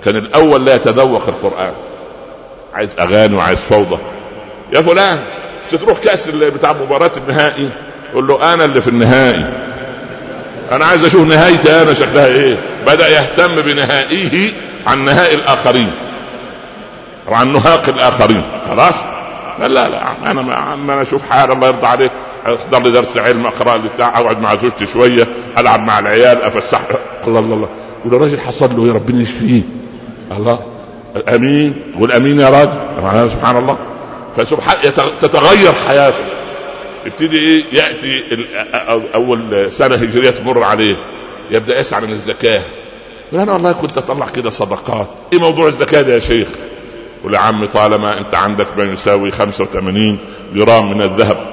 كان 0.04 0.16
الأول 0.16 0.64
لا 0.64 0.74
يتذوق 0.74 1.28
القرآن. 1.28 1.72
عايز 2.74 2.90
أغاني 2.98 3.36
وعايز 3.36 3.58
فوضى. 3.58 3.98
يا 4.72 4.80
فلان 4.80 5.18
تروح 5.70 5.98
كأس 5.98 6.28
بتاع 6.28 6.72
مباراة 6.72 7.10
النهائي 7.16 7.68
يقول 8.10 8.26
له 8.26 8.54
أنا 8.54 8.64
اللي 8.64 8.80
في 8.80 8.88
النهائي. 8.88 9.44
أنا 10.72 10.84
عايز 10.84 11.04
أشوف 11.04 11.28
نهايتي 11.28 11.82
أنا 11.82 11.92
شكلها 11.92 12.26
إيه؟ 12.26 12.56
بدأ 12.86 13.08
يهتم 13.08 13.54
بنهائيه 13.62 14.52
عن 14.86 15.04
نهائي 15.04 15.34
الآخرين. 15.34 15.90
وعن 17.30 17.52
نهاق 17.52 17.88
الآخرين. 17.88 18.42
خلاص؟ 18.68 18.94
لا 19.58 19.68
لا 19.68 19.88
لا. 19.88 20.30
أنا 20.30 20.42
ما 20.42 20.74
أنا 20.74 21.02
أشوف 21.02 21.30
حال 21.30 21.52
الله 21.52 21.68
يرضى 21.68 21.86
عليك. 21.86 22.12
احضر 22.46 22.82
لي 22.82 22.90
درس 22.90 23.18
علم 23.18 23.46
أقرأ 23.46 23.76
لي 23.76 23.88
بتاع 23.88 24.20
أقعد 24.20 24.40
مع 24.40 24.54
زوجتي 24.54 24.86
شوية 24.86 25.28
ألعب 25.58 25.80
مع 25.80 25.98
العيال 25.98 26.42
أفسح. 26.42 26.80
الله 27.26 27.40
الله 27.40 27.54
الله. 27.54 27.68
والراجل 28.04 28.40
حصل 28.40 28.76
له 28.76 28.88
يا 28.88 28.92
ربنا 28.92 29.22
يشفيه 29.22 29.62
الله. 30.36 30.58
امين 31.28 31.74
قول 31.98 32.12
امين 32.12 32.40
يا 32.40 32.48
راجل. 32.48 33.30
سبحان 33.30 33.56
الله. 33.56 33.76
فسبحان 34.36 34.76
تتغير 35.20 35.72
حياته. 35.88 36.24
يبتدي 37.06 37.38
إيه؟ 37.38 37.64
يأتي 37.72 38.22
أول 39.14 39.72
سنة 39.72 39.94
هجرية 39.94 40.30
تمر 40.30 40.62
عليه. 40.62 40.96
يبدأ 41.50 41.78
يسعى 41.80 42.00
من 42.00 42.10
الزكاة. 42.10 42.62
أنا 43.32 43.52
والله 43.52 43.72
كنت 43.72 43.98
أطلع 43.98 44.26
كده 44.26 44.50
صدقات. 44.50 45.06
إيه 45.32 45.38
موضوع 45.38 45.68
الزكاة 45.68 46.02
ده 46.02 46.14
يا 46.14 46.18
شيخ؟ 46.18 46.48
يقول 47.20 47.34
يا 47.34 47.38
عمي 47.38 47.66
طالما 47.66 48.18
انت 48.18 48.34
عندك 48.34 48.66
ما 48.78 48.84
يساوي 48.84 49.30
85 49.30 50.18
جرام 50.54 50.92
من 50.92 51.02
الذهب 51.02 51.46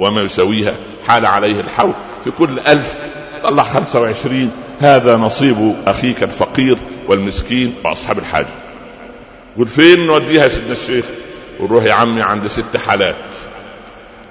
وما 0.00 0.22
يساويها 0.22 0.74
حال 1.06 1.26
عليه 1.26 1.60
الحول. 1.60 1.92
في 2.24 2.30
كل 2.30 2.58
ألف 2.58 2.94
طلع 3.42 3.62
25 3.62 4.52
هذا 4.80 5.16
نصيب 5.16 5.74
أخيك 5.86 6.22
الفقير 6.22 6.76
والمسكين 7.08 7.74
وأصحاب 7.84 8.18
الحاجة 8.18 8.46
قول 9.56 9.66
فين 9.66 10.06
نوديها 10.06 10.42
يا 10.42 10.48
سيدنا 10.48 10.72
الشيخ؟ 10.72 11.04
ونروح 11.60 11.84
يا 11.84 11.92
عمي 11.92 12.22
عند 12.22 12.46
ست 12.46 12.76
حالات. 12.76 13.14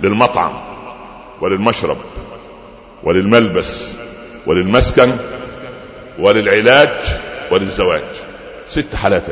للمطعم 0.01 0.51
وللمشرب 1.41 1.97
وللملبس 3.03 3.87
وللمسكن 4.45 5.11
وللعلاج 6.19 6.99
وللزواج. 7.51 8.01
ست 8.69 8.95
حالات 8.95 9.29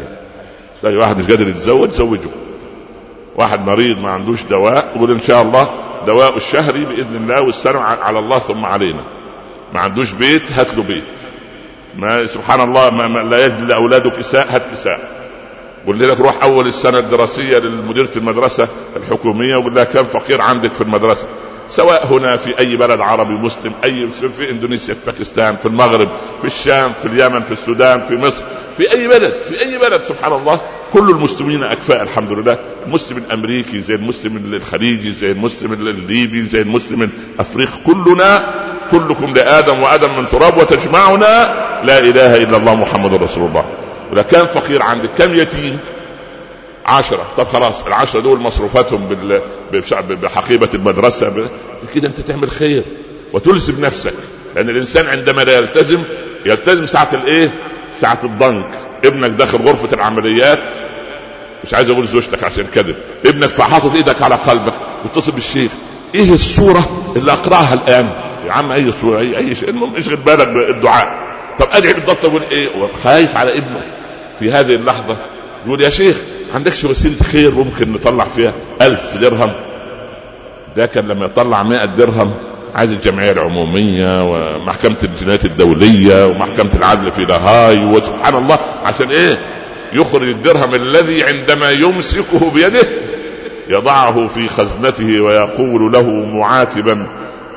تلاقي 0.82 0.98
واحد 0.98 1.18
مش 1.18 1.28
قادر 1.28 1.48
يتزوج 1.48 1.90
زوجه. 1.90 2.30
واحد 3.36 3.68
مريض 3.68 4.00
ما 4.00 4.10
عندوش 4.10 4.44
دواء 4.44 4.92
يقول 4.96 5.12
إن 5.12 5.22
شاء 5.22 5.42
الله 5.42 5.70
دواء 6.08 6.38
الشهر 6.38 6.72
بإذن 6.72 7.16
الله 7.16 7.42
والسنة 7.42 7.80
على 7.80 8.20
الله 8.20 8.40
ثم 8.40 8.66
علينا. 8.66 9.04
ما 9.74 9.80
عندوش 9.80 10.12
بيت 10.12 10.52
هات 10.52 10.76
له 10.76 10.84
بيت. 10.84 11.04
ما 11.96 12.26
سبحان 12.26 12.62
الله 12.62 12.90
ما, 12.90 13.20
لا 13.20 13.46
يجد 13.46 13.62
لاولاده 13.62 14.10
كساء 14.10 14.48
هات 14.50 14.72
كساء 14.72 15.18
قلت 15.88 16.02
لك 16.02 16.20
روح 16.20 16.44
أول 16.44 16.68
السنة 16.68 17.00
الدراسية 17.00 17.58
لمديره 17.58 18.10
المدرسة 18.16 18.68
الحكومية 18.96 19.56
وقول 19.56 19.76
لها 19.76 19.84
كم 19.84 20.04
فقير 20.04 20.42
عندك 20.42 20.72
في 20.72 20.82
المدرسة. 20.82 21.28
سواء 21.70 22.08
هنا 22.08 22.36
في 22.36 22.60
أي 22.60 22.76
بلد 22.76 23.00
عربي 23.02 23.34
مسلم 23.34 23.72
أي 23.84 24.08
في 24.38 24.52
إندونيسيا 24.52 24.94
في 24.94 25.00
باكستان 25.06 25.56
في 25.56 25.66
المغرب 25.66 26.10
في 26.42 26.48
الشام 26.48 26.94
في 26.94 27.06
اليمن 27.06 27.42
في 27.42 27.52
السودان 27.52 28.06
في 28.06 28.16
مصر. 28.16 28.44
في 28.78 28.92
أي 28.92 29.08
بلد 29.08 29.34
في 29.50 29.62
أي 29.62 29.78
بلد 29.78 30.04
سبحان 30.04 30.34
الله. 30.34 30.62
كل 30.94 31.10
المسلمين 31.10 31.64
أكفاء 31.64 32.04
الحمد 32.04 32.32
لله. 32.32 32.58
المسلم 32.86 33.18
الأمريكي 33.18 33.82
زي 33.82 33.96
المسلم 33.96 34.54
الخليجي 34.54 35.12
زي 35.12 35.32
المسلم 35.32 35.74
الليبي 35.74 36.42
زي 36.42 36.62
المسلم 36.62 37.10
الأفريقي. 37.36 37.72
كلنا 37.86 38.54
كلكم 38.92 39.34
لآدم 39.34 39.80
وأدم 39.80 40.18
من 40.18 40.30
تراب 40.30 40.58
وتجمعنا. 40.58 41.54
لا 41.84 41.98
إله 42.00 42.36
إلا 42.36 42.58
الله 42.58 42.76
محمد 42.76 43.14
رسول 43.14 43.50
الله. 43.50 43.66
ولا 44.12 44.22
كان 44.22 44.46
فقير 44.46 44.82
عندك 44.82 45.10
كم 45.18 45.34
يتيم؟ 45.34 45.80
عشرة. 46.86 47.26
طب 47.38 47.48
خلاص 47.48 47.86
العشرة 47.86 48.20
دول 48.20 48.40
مصروفاتهم 48.40 49.08
بال... 49.08 49.42
بحقيبة 50.22 50.70
المدرسة. 50.74 51.50
كده 51.96 52.08
أنت 52.08 52.20
تعمل 52.20 52.50
خير 52.50 52.84
وتلزم 53.34 53.86
نفسك. 53.86 54.14
لأن 54.56 54.70
الإنسان 54.70 55.06
عندما 55.08 55.42
لا 55.42 55.58
يلتزم 55.58 56.00
يلتزم 56.46 56.86
ساعة 56.86 57.10
الإيه؟ 57.14 57.52
ساعة 58.02 58.20
الضنك. 58.24 58.70
ابنك 59.06 59.30
داخل 59.32 59.58
غرفة 59.58 59.94
العمليات. 59.94 60.60
مش 61.64 61.74
عايز 61.74 61.90
أقول 61.90 62.08
زوجتك 62.08 62.44
عشان 62.44 62.66
كذب. 62.66 62.96
ابنك 63.26 63.50
فحاطط 63.50 63.96
إيدك 63.96 64.22
على 64.22 64.36
قلبك 64.36 64.74
واتصل 65.04 65.32
بالشيخ. 65.32 65.72
إيه 66.16 66.34
الصورة 66.34 67.14
اللي 67.16 67.32
أقرأها 67.32 67.74
الآن؟ 67.74 68.10
يا 68.48 68.52
عم 68.52 68.72
أي 68.72 68.92
صورة؟ 68.92 69.20
اي 69.20 69.38
أي 69.38 69.56
شيء؟ 69.56 69.70
المهم 69.70 69.96
اشغل 69.96 70.16
بالك 70.16 70.48
بالدعاء. 70.48 71.28
طب 71.60 71.68
أدعي 71.72 71.94
بالضبط 71.94 72.26
أقول 72.26 72.44
إيه؟ 72.52 72.68
خايف 73.04 73.36
على 73.36 73.58
ابنه. 73.58 73.82
في 74.40 74.52
هذه 74.52 74.76
اللحظة 74.76 75.18
يقول 75.66 75.82
يا 75.82 75.90
شيخ 75.90 76.18
عندكش 76.56 76.84
وسيلة 76.86 77.24
خير 77.24 77.52
ممكن 77.52 77.94
نطلع 77.94 78.26
فيها؟ 78.26 78.54
ألف 78.82 79.18
درهم. 79.18 79.54
ده 80.76 80.86
كان 80.86 81.08
لما 81.08 81.26
يطلع 81.26 81.64
مائة 81.64 81.86
درهم 81.86 82.34
عايز 82.76 82.92
الجمعية 82.92 83.32
العمومية 83.32 84.24
ومحكمة 84.24 84.96
الجنايات 85.04 85.46
الدولية 85.46 86.28
ومحكمة 86.28 86.70
العدل 86.76 87.12
في 87.12 87.26
لاهاي 87.26 87.86
وسبحان 87.86 88.36
الله 88.36 88.60
عشان 88.86 89.10
إيه؟ 89.10 89.40
يخرج 89.94 90.30
الدرهم 90.30 90.76
الذي 90.76 91.24
عندما 91.24 91.72
يمسكه 91.72 92.52
بيده 92.54 92.88
يضعه 93.70 94.28
في 94.28 94.48
خزنته 94.48 95.22
ويقول 95.22 95.92
له 95.92 96.12
معاتبا 96.12 97.08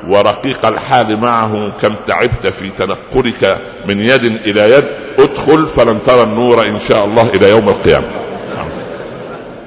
ورقيق 0.07 0.65
الحال 0.65 1.17
معه 1.17 1.71
كم 1.81 1.93
تعبت 2.07 2.47
في 2.47 2.69
تنقلك 2.69 3.57
من 3.87 3.99
يد 3.99 4.23
إلى 4.45 4.71
يد 4.71 4.83
ادخل 5.19 5.67
فلن 5.67 5.99
ترى 6.05 6.23
النور 6.23 6.65
إن 6.67 6.79
شاء 6.87 7.05
الله 7.05 7.29
إلى 7.35 7.49
يوم 7.49 7.69
القيامة. 7.69 8.07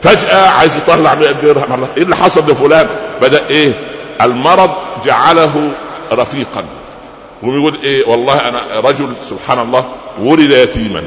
فجأة 0.02 0.48
عايز 0.48 0.76
يطلع 0.76 1.14
100 1.14 1.30
درهم 1.32 1.86
إيه 1.96 2.02
اللي 2.02 2.16
حصل 2.16 2.50
لفلان؟ 2.50 2.86
بدأ 3.22 3.48
إيه؟ 3.50 3.72
المرض 4.22 4.70
جعله 5.04 5.72
رفيقا. 6.12 6.64
وبيقول 7.42 7.78
إيه 7.84 8.08
والله 8.08 8.48
أنا 8.48 8.80
رجل 8.80 9.12
سبحان 9.30 9.58
الله 9.58 9.88
ولد 10.20 10.50
يتيما. 10.50 11.02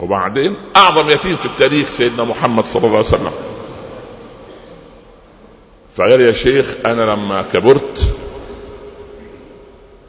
وبعدين 0.00 0.54
أعظم 0.76 1.10
يتيم 1.10 1.36
في 1.36 1.46
التاريخ 1.46 1.88
سيدنا 1.88 2.24
محمد 2.24 2.64
صلى 2.64 2.86
الله 2.86 2.96
عليه 2.96 3.06
وسلم. 3.08 3.32
فقال 5.96 6.20
يا 6.20 6.32
شيخ 6.32 6.74
أنا 6.86 7.02
لما 7.02 7.44
كبرت 7.52 8.14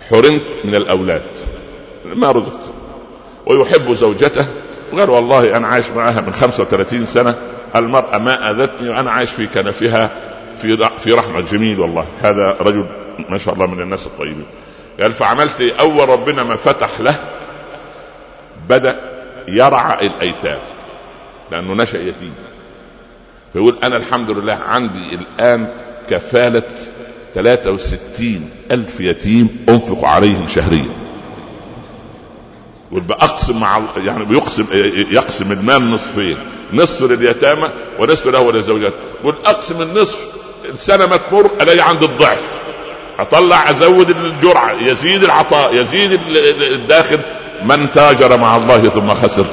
حرمت 0.10 0.60
من 0.64 0.76
الأولاد. 0.76 1.26
ما 2.06 2.32
رزقت. 2.32 2.74
ويحب 3.46 3.94
زوجته. 3.94 4.46
وقال 4.94 5.10
والله 5.10 5.58
أنا 5.58 5.68
عايش 5.68 5.90
معها 5.90 6.22
من 6.22 6.34
35 6.34 7.06
سنة. 7.06 7.36
المرأة 7.76 8.18
ما 8.18 8.52
أذتني 8.52 8.90
وأنا 8.90 9.12
عايش 9.12 9.30
في 9.30 9.48
كنفها. 9.48 10.10
في 10.62 10.90
في 11.00 11.12
رحمة. 11.12 11.42
جميل 11.42 11.80
والله. 11.80 12.08
هذا 12.22 12.58
رجل 12.60 12.86
ما 13.30 13.38
شاء 13.38 13.54
الله 13.54 13.66
من 13.66 13.82
الناس 13.82 14.06
الطيبين. 14.06 14.46
قال 15.02 15.14
فعملت 15.14 15.62
إيه 15.62 15.74
أول 15.80 16.10
ربنا 16.10 16.44
ما 16.44 16.56
فتح 16.56 17.00
له 17.00 17.16
بدأ 18.70 19.00
يرعى 19.48 20.08
الأيتام 20.08 20.60
لأنه 21.52 21.74
نشأ 21.74 21.98
يتيم. 21.98 22.34
فيقول 23.54 23.76
أنا 23.84 23.98
الحمد 23.98 24.32
لله 24.32 24.54
عندي 24.54 25.16
الآن 25.16 25.68
كفالة 26.10 26.64
63 27.34 28.50
ألف 28.72 29.00
يتيم 29.00 29.66
أنفق 29.70 30.06
عليهم 30.06 30.48
شهريا. 30.48 30.90
وبأقسم 32.92 33.60
مع 33.60 33.82
يعني 33.98 34.26
بيقسم 34.26 34.66
يقسم 35.12 35.52
المال 35.52 35.92
نصفين 35.92 36.38
نصف 36.74 37.04
لليتامى 37.04 37.70
ونصف 38.00 38.28
له 38.28 38.40
وللزوجات 38.40 38.94
يقول 39.22 39.36
أقسم 39.46 39.82
النصف 39.82 40.37
السنة 40.74 41.06
ما 41.06 41.18
تمر 41.18 41.50
ألاقي 41.62 41.90
عندي 41.90 42.06
الضعف. 42.06 42.62
أطلع 43.20 43.70
أزود 43.70 44.10
الجرعة. 44.10 44.72
يزيد 44.72 45.24
العطاء 45.24 45.76
يزيد 45.76 46.20
الداخل. 46.72 47.20
من 47.64 47.92
تاجر 47.92 48.38
مع 48.38 48.56
الله 48.56 48.90
ثم 48.90 49.14
خسر. 49.14 49.46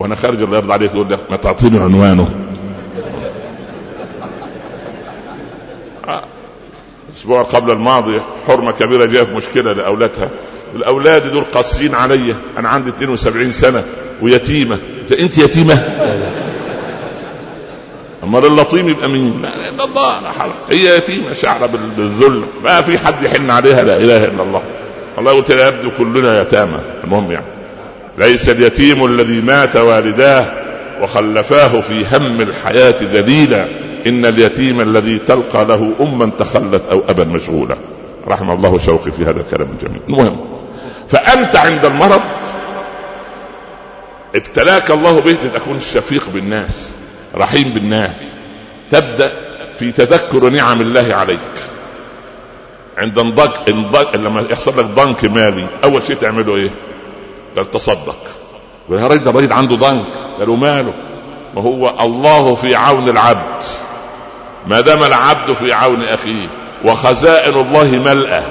وأنا 0.00 0.14
خارج 0.14 0.42
الله 0.42 0.56
يرضى 0.56 0.72
عليك 0.72 0.94
يقول 0.94 1.12
لك 1.12 1.18
ما 1.30 1.36
تعطيني 1.36 1.78
عنوانه. 1.78 2.34
الأسبوع 7.08 7.42
قبل 7.42 7.70
الماضي 7.70 8.20
حرمة 8.46 8.72
كبيرة 8.72 9.04
جاءت 9.04 9.28
مشكلة 9.28 9.72
لأولادها. 9.72 10.30
الأولاد 10.74 11.22
دول 11.22 11.44
قاسيين 11.44 11.94
علي. 11.94 12.34
أنا 12.58 12.68
عندي 12.68 12.90
72 12.90 13.52
سنة 13.52 13.84
ويتيمة. 14.22 14.78
أنت 15.20 15.38
يتيمة؟ 15.38 15.74
أمال 18.24 18.46
اللطيم 18.46 18.88
يبقى 18.88 19.08
مين؟ 19.08 19.42
لا 19.42 19.84
الله 19.84 20.20
لا 20.20 20.32
حول 20.32 20.50
هي 20.70 20.96
يتيمة 20.96 21.32
شعرة 21.32 21.66
بالذل. 21.66 22.42
ما 22.64 22.82
في 22.82 22.98
حد 22.98 23.22
يحن 23.22 23.50
عليها 23.50 23.82
لا 23.82 23.96
إله 23.96 24.24
إلا 24.24 24.42
الله. 24.42 24.62
الله 25.18 25.32
قلت 25.32 25.50
يبدو 25.50 25.90
كلنا 25.98 26.42
يتامى. 26.42 26.78
المهم 27.04 27.32
يعني. 27.32 27.46
ليس 28.18 28.48
اليتيم 28.48 29.04
الذي 29.04 29.40
مات 29.40 29.76
والداه 29.76 30.52
وخلفاه 31.02 31.80
في 31.80 32.04
هم 32.12 32.40
الحياة 32.40 32.94
ذليلا. 33.02 33.66
إن 34.06 34.24
اليتيم 34.24 34.80
الذي 34.80 35.18
تلقى 35.18 35.64
له 35.64 35.92
اما 36.00 36.30
تخلت 36.38 36.88
أو 36.88 37.02
ابا 37.08 37.24
مشغولا 37.24 37.76
رحم 38.28 38.50
الله 38.50 38.78
شوقي 38.78 39.12
في 39.12 39.22
هذا 39.22 39.40
الكلام 39.40 39.68
الجميل. 39.70 40.00
المهم 40.08 40.40
فأنت 41.08 41.56
عند 41.56 41.84
المرض 41.84 42.20
ابتلاك 44.34 44.90
الله 44.90 45.20
به 45.20 45.36
لتكون 45.44 45.76
الشفيق 45.76 46.28
بالناس. 46.34 46.90
رحيم 47.34 47.74
بالناس 47.74 48.10
تبدأ 48.90 49.32
في 49.78 49.92
تذكر 49.92 50.48
نعم 50.48 50.80
الله 50.80 51.14
عليك. 51.14 51.40
عند 52.98 53.18
انضج 53.18 53.50
انضج 53.68 54.16
لما 54.16 54.46
يحصل 54.50 54.78
لك 54.78 54.84
ضنك 54.84 55.24
مالي 55.24 55.66
أول 55.84 56.02
شيء 56.02 56.16
تعمله 56.16 56.56
إيه؟ 56.56 56.70
قال 57.56 57.70
تصدق. 57.70 58.18
يا 58.90 59.06
راجل 59.06 59.24
ده 59.24 59.32
مريض 59.32 59.52
عنده 59.52 59.76
ضنك 59.76 60.06
قالوا 60.38 60.56
ماله؟ 60.56 60.92
ما 61.54 61.62
هو 61.62 61.96
الله 62.00 62.54
في 62.54 62.74
عون 62.74 63.08
العبد. 63.08 63.62
ما 64.66 64.80
دام 64.80 65.02
العبد 65.04 65.52
في 65.52 65.72
عون 65.72 66.02
أخيه 66.02 66.48
وخزائن 66.84 67.54
الله 67.54 67.98
ملأى 67.98 68.42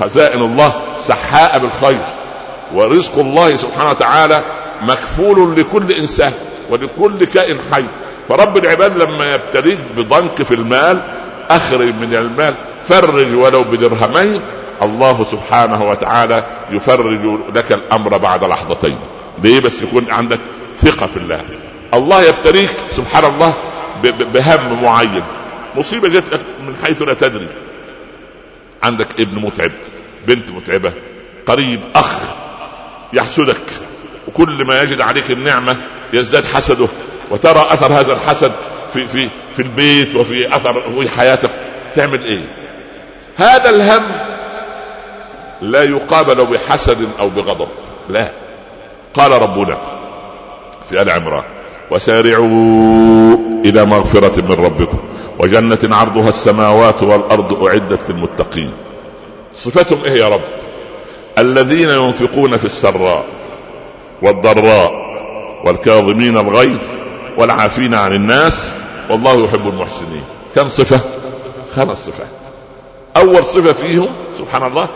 خزائن 0.00 0.40
الله 0.40 0.72
سحاء 0.98 1.58
بالخير. 1.58 2.04
ورزق 2.74 3.18
الله 3.18 3.56
سبحانه 3.56 3.90
وتعالى 3.90 4.44
مكفول 4.82 5.60
لكل 5.60 5.92
إنسان 5.92 6.32
ولكل 6.70 7.24
كائن 7.24 7.58
حي. 7.72 7.84
فرب 8.30 8.56
العباد 8.56 8.96
لما 8.96 9.34
يبتليك 9.34 9.78
بضنك 9.96 10.42
في 10.42 10.54
المال 10.54 11.02
أخرج 11.50 11.94
من 11.94 12.14
المال 12.14 12.54
فرج 12.84 13.34
ولو 13.34 13.64
بدرهمين 13.64 14.42
الله 14.82 15.24
سبحانه 15.24 15.84
وتعالى 15.84 16.44
يفرج 16.70 17.40
لك 17.54 17.72
الأمر 17.72 18.18
بعد 18.18 18.44
لحظتين. 18.44 18.98
ليه؟ 19.42 19.60
بس 19.60 19.82
يكون 19.82 20.10
عندك 20.10 20.38
ثقة 20.78 21.06
في 21.06 21.16
الله. 21.16 21.44
الله 21.94 22.22
يبتليك 22.22 22.70
سبحان 22.90 23.24
الله 23.24 23.54
بهم 24.34 24.82
معين. 24.82 25.24
مصيبة 25.76 26.08
جت 26.08 26.40
من 26.66 26.76
حيث 26.84 27.02
لا 27.02 27.14
تدري. 27.14 27.48
عندك 28.82 29.20
ابن 29.20 29.38
متعب 29.38 29.72
بنت 30.26 30.50
متعبة 30.50 30.92
قريب 31.46 31.80
أخ 31.94 32.18
يحسدك 33.12 33.62
وكل 34.28 34.64
ما 34.64 34.82
يجد 34.82 35.00
عليك 35.00 35.30
النعمة 35.30 35.76
يزداد 36.12 36.44
حسده. 36.44 36.88
وترى 37.30 37.66
أثر 37.70 37.92
هذا 37.92 38.12
الحسد 38.12 38.52
في 38.92 39.08
في 39.08 39.28
في 39.56 39.62
البيت 39.62 40.16
وفي 40.16 40.56
أثر 40.56 41.02
في 41.02 41.08
حياتك 41.08 41.50
تعمل 41.94 42.24
إيه؟ 42.24 42.40
هذا 43.36 43.70
الهم 43.70 44.02
لا 45.62 45.82
يقابل 45.82 46.46
بحسد 46.46 47.08
أو 47.20 47.28
بغضب. 47.28 47.68
لا. 48.08 48.30
قال 49.14 49.42
ربنا 49.42 49.78
في 50.88 51.02
آل 51.02 51.10
عمران 51.10 51.44
وسارعوا 51.90 53.36
إلى 53.64 53.84
مغفرة 53.84 54.40
من 54.40 54.64
ربكم. 54.64 54.98
وجنة 55.38 55.78
عرضها 55.96 56.28
السماوات 56.28 57.02
والأرض 57.02 57.64
أعدت 57.64 58.10
للمتقين. 58.10 58.72
صفتهم 59.54 60.04
إيه 60.04 60.20
يا 60.20 60.28
رب؟ 60.28 60.40
الذين 61.38 61.88
ينفقون 61.88 62.56
في 62.56 62.64
السراء 62.64 63.24
والضراء 64.22 64.92
والكاظمين 65.64 66.36
الغيظ 66.36 66.80
والعافين 67.40 67.94
عن 67.94 68.12
الناس 68.12 68.72
والله 69.10 69.44
يحب 69.44 69.68
المحسنين. 69.68 70.24
كم 70.54 70.68
صفة؟ 70.68 71.00
خمس 71.76 71.98
صفات. 72.06 72.26
أول 73.16 73.44
صفة 73.44 73.72
فيهم 73.72 74.08
سبحان 74.38 74.62
الله 74.62 74.88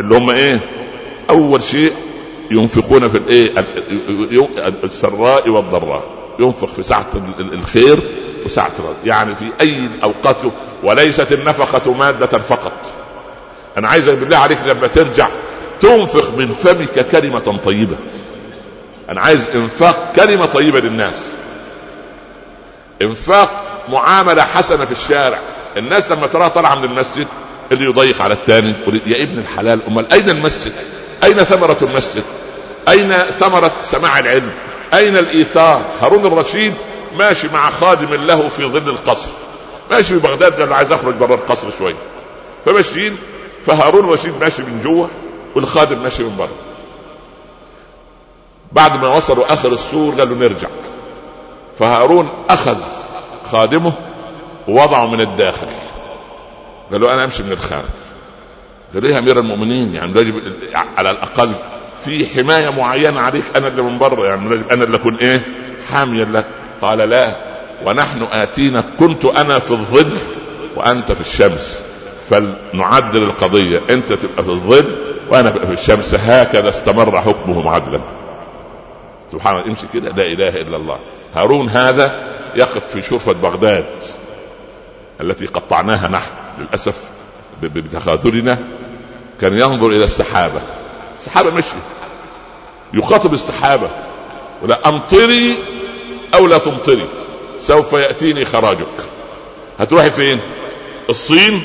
اللي 0.00 0.16
هم 0.16 0.30
إيه؟ 0.30 0.60
أول 1.30 1.62
شيء 1.62 1.92
ينفقون 2.50 3.08
في 3.08 3.18
الإيه؟ 3.18 3.54
السراء 4.84 5.48
والضراء. 5.48 6.02
ينفق 6.38 6.68
في 6.68 6.82
ساعة 6.82 7.06
الخير 7.52 7.98
وساعة 8.46 8.72
يعني 9.04 9.34
في 9.34 9.50
أي 9.60 9.88
أوقات 10.02 10.36
وليست 10.82 11.32
النفقة 11.32 11.92
مادة 11.92 12.38
فقط. 12.38 12.72
أنا 13.78 13.88
عايز 13.88 14.08
بالله 14.08 14.36
عليك 14.36 14.58
لما 14.66 14.86
ترجع 14.86 15.28
تنفق 15.80 16.38
من 16.38 16.48
فمك 16.48 17.06
كلمة 17.06 17.58
طيبة. 17.64 17.96
أنا 19.08 19.20
عايز 19.20 19.48
إنفاق 19.54 20.12
كلمة 20.16 20.46
طيبة 20.46 20.80
للناس. 20.80 21.32
إنفاق 23.02 23.64
معاملة 23.88 24.42
حسنة 24.42 24.84
في 24.84 24.92
الشارع 24.92 25.40
الناس 25.76 26.12
لما 26.12 26.26
تراها 26.26 26.48
طالعة 26.48 26.74
من 26.74 26.84
المسجد 26.84 27.28
اللي 27.72 27.84
يضيق 27.84 28.22
على 28.22 28.34
الثاني 28.34 28.74
يا 29.06 29.22
ابن 29.22 29.38
الحلال 29.38 29.86
أمال 29.86 30.12
أين 30.12 30.30
المسجد؟ 30.30 30.72
أين 31.24 31.36
ثمرة 31.36 31.76
المسجد؟ 31.82 32.24
أين 32.88 33.12
ثمرة 33.12 33.72
سماع 33.82 34.18
العلم؟ 34.18 34.50
أين 34.94 35.16
الإيثار؟ 35.16 35.82
هارون 36.00 36.26
الرشيد 36.26 36.74
ماشي 37.18 37.48
مع 37.48 37.70
خادم 37.70 38.14
له 38.14 38.48
في 38.48 38.64
ظل 38.64 38.88
القصر 38.88 39.30
ماشي 39.90 40.14
في 40.14 40.18
بغداد 40.18 40.60
قال 40.60 40.72
عايز 40.72 40.92
أخرج 40.92 41.14
بره 41.14 41.34
القصر 41.34 41.70
شوية 41.78 41.96
فماشيين 42.64 43.16
فهارون 43.66 44.04
الرشيد 44.04 44.32
ماشي 44.40 44.62
من 44.62 44.80
جوه 44.84 45.08
والخادم 45.54 46.02
ماشي 46.02 46.22
من 46.22 46.36
بره 46.36 46.56
بعد 48.72 49.02
ما 49.02 49.08
وصلوا 49.08 49.52
آخر 49.52 49.72
السور 49.72 50.14
قالوا 50.14 50.36
نرجع 50.36 50.68
فهارون 51.82 52.28
أخذ 52.50 52.76
خادمه 53.52 53.92
ووضعه 54.68 55.06
من 55.06 55.20
الداخل. 55.20 55.66
قالوا 56.92 57.14
أنا 57.14 57.24
أمشي 57.24 57.42
من 57.42 57.52
الخارج. 57.52 57.84
قال 58.94 59.04
يا 59.04 59.18
أمير 59.18 59.38
المؤمنين؟ 59.38 59.94
يعني 59.94 60.20
يجب 60.20 60.34
على 60.74 61.10
الأقل 61.10 61.52
في 62.04 62.26
حماية 62.26 62.68
معينة 62.68 63.20
عليك 63.20 63.44
أنا 63.56 63.68
اللي 63.68 63.82
من 63.82 63.98
بره 63.98 64.26
يعني 64.26 64.64
أنا 64.70 64.84
اللي 64.84 64.96
أكون 64.96 65.16
إيه؟ 65.16 65.42
حاميا 65.92 66.24
لك. 66.24 66.46
قال 66.82 66.98
لا 66.98 67.36
ونحن 67.84 68.26
آتينا 68.32 68.84
كنت 68.98 69.24
أنا 69.24 69.58
في 69.58 69.70
الظل 69.70 70.18
وأنت 70.76 71.12
في 71.12 71.20
الشمس. 71.20 71.82
فلنعدل 72.30 73.22
القضية. 73.22 73.80
أنت 73.90 74.12
تبقى 74.12 74.44
في 74.44 74.50
الظل 74.50 74.84
وأنا 75.30 75.48
أبقى 75.48 75.66
في 75.66 75.72
الشمس. 75.72 76.14
هكذا 76.14 76.68
استمر 76.68 77.20
حكمهم 77.20 77.68
عدلا 77.68 78.00
سبحان 79.32 79.56
الله 79.56 79.68
امشي 79.68 79.86
كده. 79.94 80.10
لا 80.10 80.22
إله 80.22 80.48
إلا 80.48 80.76
الله. 80.76 80.98
هارون 81.34 81.68
هذا 81.68 82.32
يقف 82.54 82.86
في 82.86 83.02
شرفة 83.02 83.32
بغداد 83.32 83.86
التي 85.20 85.46
قطعناها 85.46 86.08
نحن 86.08 86.30
للأسف 86.58 86.96
بتخاذلنا. 87.62 88.58
كان 89.40 89.52
ينظر 89.52 89.86
إلى 89.86 90.04
السحابة. 90.04 90.60
السحابة 91.18 91.50
مشي. 91.50 91.76
يخاطب 92.94 93.34
السحابة. 93.34 93.88
ولا 94.62 94.88
أمطري 94.88 95.54
أو 96.34 96.46
لا 96.46 96.58
تمطري. 96.58 97.06
سوف 97.60 97.92
يأتيني 97.92 98.44
خراجك. 98.44 98.86
هتروحي 99.78 100.10
فين؟ 100.10 100.40
الصين؟ 101.10 101.62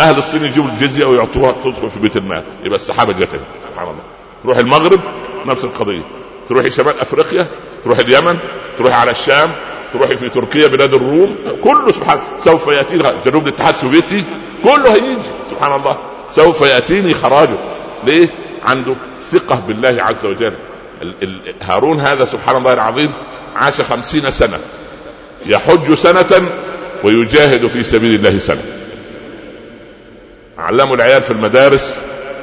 أهل 0.00 0.18
الصين 0.18 0.44
يجيبوا 0.44 0.70
الجزية 0.70 1.04
ويعطوها 1.04 1.52
تدخل 1.64 1.90
في 1.90 2.00
بيت 2.00 2.16
المال. 2.16 2.44
يبقى 2.64 2.76
السحابة 2.76 3.12
جت 3.12 3.40
سبحان 3.72 3.88
الله. 3.88 4.02
تروح 4.42 4.58
المغرب؟ 4.58 5.00
نفس 5.46 5.64
القضية. 5.64 6.02
تروحي 6.48 6.70
شمال 6.70 7.00
أفريقيا؟ 7.00 7.46
تروحي 7.84 8.02
اليمن؟ 8.02 8.38
تروحي 8.78 8.94
على 8.94 9.10
الشام 9.10 9.50
تروحي 9.92 10.16
في 10.16 10.28
تركيا 10.28 10.66
بلاد 10.66 10.94
الروم 10.94 11.36
كله 11.64 11.92
سبحان 11.92 12.20
سوف 12.40 12.66
ياتي 12.66 12.98
جنوب 13.26 13.48
الاتحاد 13.48 13.74
السوفيتي 13.74 14.24
كله 14.62 14.94
هيجي 14.94 15.16
سبحان 15.50 15.72
الله. 15.80 15.96
سوف 16.32 16.60
يأتيني 16.60 17.14
خراجه 17.14 17.58
ليه؟ 18.04 18.28
عنده 18.62 18.94
ثقة 19.32 19.62
بالله 19.68 20.02
عز 20.02 20.26
وجل. 20.26 20.52
هارون 21.62 22.00
هذا 22.00 22.24
سبحان 22.24 22.56
الله 22.56 22.72
العظيم 22.72 23.12
عاش 23.56 23.80
خمسين 23.80 24.30
سنة. 24.30 24.58
يحج 25.46 25.94
سنة 25.94 26.48
ويجاهد 27.04 27.66
في 27.66 27.84
سبيل 27.84 28.14
الله 28.14 28.38
سنة. 28.38 28.62
علموا 30.58 30.96
العيال 30.96 31.22
في 31.22 31.30
المدارس 31.30 31.96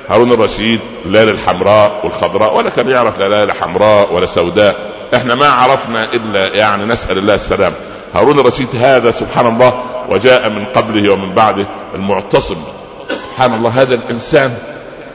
هارون 0.10 0.32
الرشيد 0.32 0.80
الليالي 1.06 1.32
الحمراء 1.32 2.02
والخضراء 2.04 2.58
ولا 2.58 2.70
كان 2.70 2.90
يعرف 2.90 3.20
لا 3.20 3.28
ليالي 3.28 3.54
حمراء 3.54 4.14
ولا 4.14 4.26
سوداء. 4.26 4.95
إحنا 5.16 5.36
ما 5.36 5.50
عرفنا 5.50 6.14
إلا 6.14 6.56
يعني 6.56 6.86
نسأل 6.86 7.18
الله 7.18 7.36
السلام. 7.36 7.74
هارون 8.14 8.40
الرشيد 8.40 8.68
هذا 8.76 9.12
سبحان 9.12 9.48
الله 9.48 9.84
وجاء 10.10 10.50
من 10.50 10.66
قبله 10.66 11.14
ومن 11.14 11.34
بعده 11.34 11.66
المعتصم. 11.96 12.58
سبحان 13.10 13.54
الله 13.54 13.70
هذا 13.70 13.96
الإنسان 13.96 14.58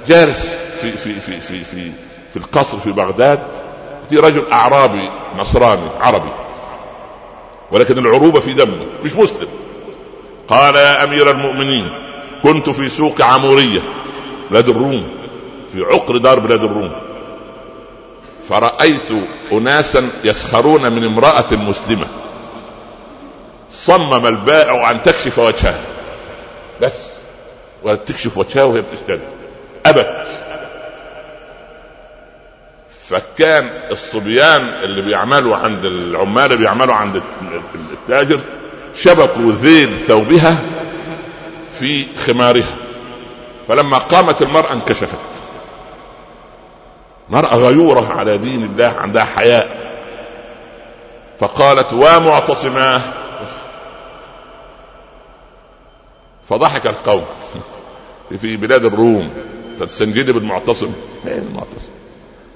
جالس 0.08 0.56
في 0.80 0.92
في 0.92 1.20
في 1.20 1.40
في 1.40 1.64
في, 1.64 1.92
في 2.32 2.36
القصر 2.36 2.78
في 2.78 2.92
بغداد. 2.92 3.38
في 4.10 4.16
رجل 4.16 4.44
أعرابي 4.52 5.10
نصراني 5.36 5.88
عربي. 6.00 6.30
ولكن 7.70 7.98
العروبة 7.98 8.40
في 8.40 8.52
دمه 8.52 8.86
مش 9.04 9.14
مسلم. 9.16 9.48
قال 10.48 10.76
يا 10.76 11.04
أمير 11.04 11.30
المؤمنين 11.30 11.88
كنت 12.42 12.70
في 12.70 12.88
سوق 12.88 13.22
عمورية 13.22 13.80
بلاد 14.50 14.68
الروم 14.68 15.08
في 15.72 15.82
عقر 15.82 16.16
دار 16.16 16.38
بلاد 16.38 16.64
الروم. 16.64 16.92
فرأيت 18.50 19.10
أناسا 19.52 20.08
يسخرون 20.24 20.92
من 20.92 21.04
امرأة 21.04 21.52
مسلمة. 21.52 22.06
صمم 23.70 24.26
البائع 24.26 24.90
أن 24.90 25.02
تكشف 25.02 25.38
وجهها 25.38 25.80
بس. 26.82 26.94
ولا 27.82 27.96
تكشف 27.96 28.38
وجهها 28.38 28.64
وهي 28.64 28.80
بتشتري. 28.80 29.20
أبت. 29.86 30.28
فكان 33.06 33.70
الصبيان 33.90 34.62
اللي 34.68 35.02
بيعملوا 35.02 35.56
عند 35.56 35.84
العمال 35.84 36.44
اللي 36.44 36.56
بيعملوا 36.56 36.94
عند 36.94 37.22
التاجر 37.92 38.40
شبكوا 38.94 39.52
ذيل 39.52 39.96
ثوبها 39.96 40.62
في 41.70 42.06
خمارها. 42.26 42.76
فلما 43.68 43.98
قامت 43.98 44.42
المرأة 44.42 44.72
انكشفت. 44.72 45.18
مرأة 47.30 47.56
غيورة 47.56 48.12
على 48.12 48.38
دين 48.38 48.64
الله 48.64 48.94
عندها 48.98 49.24
حياء. 49.24 49.90
فقالت 51.38 51.92
ومعتصماه 51.92 53.00
فضحك 56.48 56.86
القوم. 56.86 57.24
في 58.38 58.56
بلاد 58.56 58.84
الروم 58.84 59.30
تستنجد 59.78 60.30
بالمعتصم 60.30 60.92
إيه 61.26 61.38
المعتصم 61.38 61.90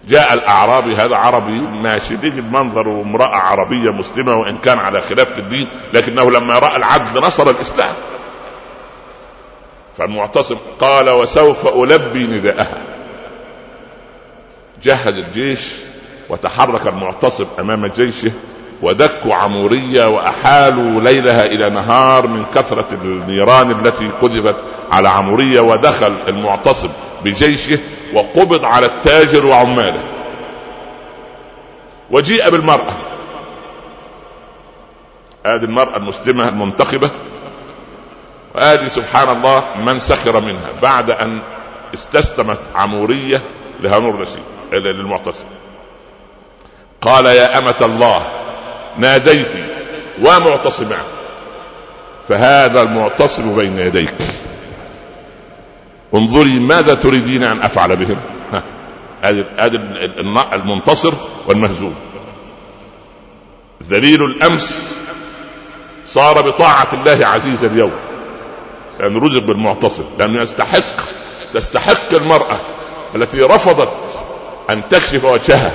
جاء 0.09 0.35
الأعرابي 0.35 0.97
هذا 0.97 1.17
عربي 1.17 1.61
ماشي 1.61 2.17
تجد 2.17 2.53
منظر 2.53 3.01
امراه 3.01 3.37
عربية 3.37 3.91
مسلمة 3.91 4.37
وإن 4.37 4.59
كان 4.59 4.79
على 4.79 5.01
خلاف 5.01 5.33
في 5.33 5.39
الدين 5.39 5.69
لكنه 5.93 6.31
لما 6.31 6.59
رأى 6.59 6.77
العدل 6.77 7.21
نصر 7.23 7.51
الإسلام. 7.51 7.95
فالمعتصم 9.97 10.57
قال 10.81 11.11
وسوف 11.11 11.67
ألبي 11.67 12.27
نداءها. 12.27 12.94
جهز 14.85 15.19
الجيش 15.19 15.69
وتحرك 16.29 16.87
المعتصم 16.87 17.47
أمام 17.61 17.87
جيشه 17.87 18.33
ودكوا 18.83 19.35
عمورية 19.35 20.07
وأحالوا 20.07 21.01
ليلها 21.01 21.45
إلى 21.45 21.71
نهار 21.71 22.27
من 22.27 22.45
كثرة 22.55 22.87
النيران 22.93 23.71
التي 23.71 24.09
قذفت 24.09 24.57
على 24.93 25.09
عمورية 25.09 25.61
ودخل 25.61 26.17
المعتصم 26.29 26.89
بجيشه 27.25 27.79
وقبض 28.15 28.65
على 28.65 28.87
التاجر 28.87 29.47
وعماله. 29.47 30.01
وجيء 32.11 32.51
بالمرأة. 32.51 32.93
هذه 35.47 35.65
المرأة 35.65 35.97
المسلمة 35.97 36.49
المنتخبة. 36.49 37.11
وهذه 38.55 38.87
سبحان 38.87 39.37
الله 39.37 39.65
من 39.77 39.99
سخر 39.99 40.41
منها 40.41 40.69
بعد 40.83 41.11
أن 41.11 41.41
استسلمت 41.95 42.61
عمورية 42.75 43.43
لهانور 43.81 44.21
رشيد 44.21 44.54
للمعتصم. 44.83 45.45
قال 47.01 47.27
يا 47.27 47.59
أمة 47.59 47.77
الله 47.81 48.27
ناديت 48.99 49.53
ومعتصما. 50.23 50.99
فهذا 52.29 52.83
المعتصم 52.83 53.57
بين 53.57 53.79
يديك. 53.79 54.15
انظري 56.15 56.59
ماذا 56.59 56.95
تريدين 56.95 57.43
أن 57.43 57.63
أفعل 57.63 57.97
بهم. 57.97 58.17
هذا 59.23 59.81
المنتصر 60.53 61.13
والمهزوم. 61.47 61.95
ذليل 63.89 64.25
الأمس 64.25 64.97
صار 66.07 66.41
بطاعة 66.41 66.89
الله 66.93 67.27
عزيز 67.27 67.65
اليوم. 67.65 67.93
لأنه 69.01 69.21
رزق 69.21 69.43
بالمعتصم 69.43 70.05
لأنه 70.19 70.43
يستحق 70.43 71.03
تستحق 71.53 72.15
المرأة 72.15 72.57
التي 73.15 73.41
رفضت 73.41 74.24
أن 74.71 74.83
تكشف 74.91 75.25
وجهها. 75.25 75.73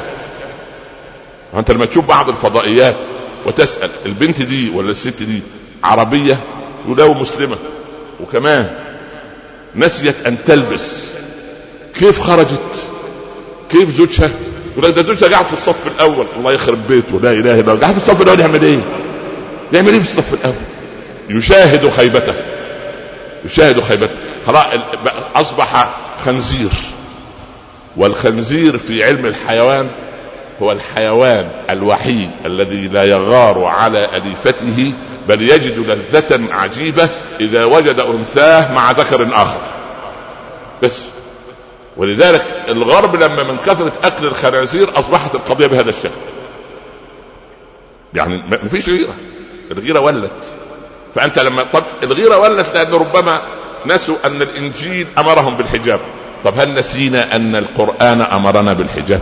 أنت 1.53 1.71
لما 1.71 1.85
تشوف 1.85 2.07
بعض 2.07 2.29
الفضائيات 2.29 2.95
وتسأل 3.45 3.89
البنت 4.05 4.41
دي 4.41 4.69
ولا 4.69 4.91
الست 4.91 5.23
دي 5.23 5.41
عربية 5.83 6.39
ولو 6.87 7.13
مسلمة. 7.13 7.57
وكمان 8.19 8.69
نسيت 9.75 10.15
أن 10.25 10.37
تلبس. 10.45 11.05
كيف 11.99 12.21
خرجت؟ 12.21 12.89
كيف 13.69 13.97
زوجها؟ 13.97 14.29
يقول 14.77 14.89
لك 14.89 14.95
ده 14.95 15.01
زوجها 15.01 15.29
قاعد 15.29 15.45
في 15.45 15.53
الصف 15.53 15.87
الأول. 15.87 16.25
الله 16.37 16.53
يخرب 16.53 16.87
بيته. 16.87 17.19
لا 17.19 17.31
إله 17.31 17.59
إلا 17.59 17.71
الله. 17.71 17.79
قاعد 17.81 17.93
في 17.93 17.97
الصف 17.97 18.21
الأول 18.21 18.39
يعمل 18.39 18.63
إيه؟ 18.63 18.79
يعمل 19.73 19.93
إيه 19.93 19.99
في 19.99 20.05
الصف 20.05 20.33
الأول؟ 20.33 20.55
يشاهد 21.29 21.89
خيبته. 21.89 22.33
يشاهد 23.45 23.79
خيبته. 23.79 24.13
خلاص 24.47 24.65
أصبح 25.35 25.89
خنزير. 26.25 26.69
والخنزير 27.97 28.77
في 28.77 29.03
علم 29.03 29.25
الحيوان 29.25 29.89
هو 30.61 30.71
الحيوان 30.71 31.49
الوحيد 31.69 32.31
الذي 32.45 32.87
لا 32.87 33.03
يغار 33.03 33.63
على 33.63 34.17
أليفته 34.17 34.93
بل 35.27 35.41
يجد 35.41 35.79
لذة 35.79 36.53
عجيبة 36.53 37.09
إذا 37.39 37.65
وجد 37.65 37.99
أنثاه 37.99 38.73
مع 38.73 38.91
ذكر 38.91 39.27
آخر. 39.33 39.59
بس. 40.83 41.05
ولذلك 41.97 42.43
الغرب 42.69 43.15
لما 43.15 43.43
من 43.43 43.57
كثرة 43.57 43.93
أكل 44.03 44.25
الخنازير 44.25 44.99
أصبحت 44.99 45.35
القضية 45.35 45.67
بهذا 45.67 45.89
الشكل. 45.89 46.09
يعني 48.13 48.43
ما 48.49 48.69
فيش 48.69 48.89
غيرة. 48.89 49.13
الغيرة 49.71 49.99
ولت. 49.99 50.53
فأنت 51.15 51.39
لما 51.39 51.63
طب 51.63 51.83
الغيرة 52.03 52.37
ولت 52.37 52.75
لأن 52.75 52.93
ربما 52.93 53.41
نسوا 53.85 54.15
أن 54.25 54.41
الإنجيل 54.41 55.07
أمرهم 55.17 55.57
بالحجاب. 55.57 55.99
طب 56.43 56.59
هل 56.59 56.73
نسينا 56.73 57.35
أن 57.35 57.55
القرآن 57.55 58.21
أمرنا 58.21 58.73
بالحجاب؟ 58.73 59.21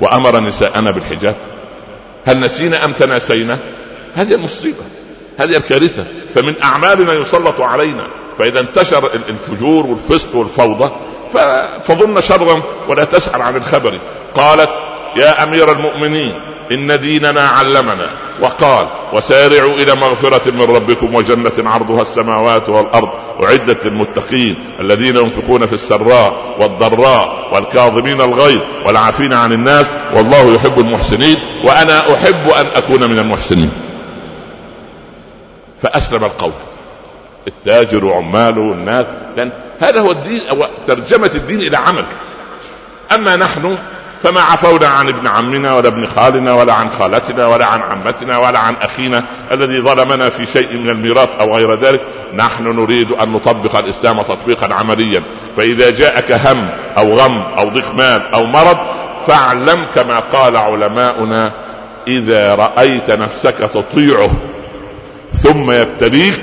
وأمر 0.00 0.40
نساءنا 0.40 0.90
بالحجاب؟ 0.90 1.34
هل 2.26 2.40
نسينا 2.40 2.84
أم 2.84 2.92
تناسينا؟ 2.92 3.58
هذه 4.14 4.34
المصيبة 4.34 4.82
هذه 5.38 5.56
الكارثة. 5.56 6.04
فمن 6.34 6.62
أعمالنا 6.62 7.12
يسلط 7.12 7.60
علينا. 7.60 8.06
فإذا 8.38 8.60
انتشر 8.60 9.10
الفجور 9.28 9.86
والفسق 9.86 10.36
والفوضى 10.36 10.90
فظن 11.82 12.20
شرا 12.20 12.62
ولا 12.88 13.04
تسأل 13.04 13.42
عن 13.42 13.56
الخبر. 13.56 13.98
قالت 14.34 14.70
يا 15.16 15.42
أمير 15.42 15.72
المؤمنين 15.72 16.34
إن 16.72 17.00
ديننا 17.00 17.40
علمنا. 17.40 18.27
وقال 18.42 18.86
وسارعوا 19.12 19.74
إلى 19.74 19.94
مغفرة 19.94 20.50
من 20.50 20.62
ربكم 20.62 21.14
وجنة 21.14 21.70
عرضها 21.70 22.02
السماوات 22.02 22.68
والأرض 22.68 23.08
أعدت 23.42 23.86
للمتقين 23.86 24.56
الذين 24.80 25.16
ينفقون 25.16 25.66
في 25.66 25.72
السراء 25.72 26.56
والضراء 26.60 27.48
والكاظمين 27.54 28.20
الغيظ 28.20 28.60
والعافين 28.86 29.32
عن 29.32 29.52
الناس 29.52 29.86
والله 30.14 30.54
يحب 30.54 30.78
المحسنين 30.78 31.36
وأنا 31.64 32.14
أحب 32.14 32.48
أن 32.48 32.66
أكون 32.66 33.10
من 33.10 33.18
المحسنين. 33.18 33.70
فأسلم 35.82 36.24
القول. 36.24 36.52
التاجر 37.48 38.04
وعماله 38.04 38.60
والناس 38.60 39.06
لأن 39.36 39.52
هذا 39.80 40.00
هو 40.00 40.10
الدين 40.10 40.40
ترجمة 40.86 41.30
الدين 41.34 41.60
إلى 41.60 41.76
عمل. 41.76 42.04
أما 43.12 43.36
نحن 43.36 43.76
فما 44.22 44.40
عفونا 44.40 44.86
عن 44.86 45.08
ابن 45.08 45.26
عمنا 45.26 45.74
ولا 45.74 45.88
ابن 45.88 46.06
خالنا 46.06 46.54
ولا 46.54 46.72
عن 46.72 46.90
خالتنا 46.90 47.46
ولا 47.46 47.66
عن 47.66 47.82
عمتنا 47.82 48.38
ولا 48.38 48.58
عن 48.58 48.74
أخينا 48.82 49.24
الذي 49.52 49.80
ظلمنا 49.80 50.30
في 50.30 50.46
شيء 50.46 50.76
من 50.76 50.90
الميراث 50.90 51.36
أو 51.40 51.56
غير 51.56 51.74
ذلك 51.74 52.00
نحن 52.34 52.64
نريد 52.64 53.12
أن 53.12 53.32
نطبق 53.32 53.76
الإسلام 53.76 54.22
تطبيقا 54.22 54.74
عمليا. 54.74 55.22
فإذا 55.56 55.90
جاءك 55.90 56.32
هم 56.32 56.68
أو 56.98 57.16
غم 57.16 57.42
أو 57.58 57.68
ضيق 57.68 57.94
مال 57.94 58.22
أو 58.34 58.44
مرض 58.44 58.78
فاعلم 59.26 59.86
كما 59.94 60.18
قال 60.18 60.56
علماؤنا 60.56 61.52
إذا 62.08 62.54
رأيت 62.54 63.10
نفسك 63.10 63.54
تطيعه 63.58 64.30
ثم 65.32 65.70
يبتليك 65.70 66.40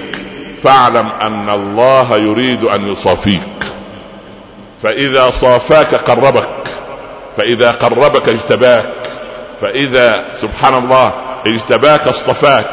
فاعلم 0.63 1.09
أن 1.21 1.49
الله 1.49 2.17
يريد 2.17 2.63
أن 2.63 2.91
يصافيك. 2.91 3.41
فإذا 4.83 5.29
صافاك 5.29 5.95
قربك. 5.95 6.64
فإذا 7.37 7.71
قربك 7.71 8.29
اجتباك 8.29 8.85
فإذا 9.61 10.25
سبحان 10.35 10.83
الله 10.83 11.11
اجتباك 11.47 12.07
اصطفاك 12.07 12.65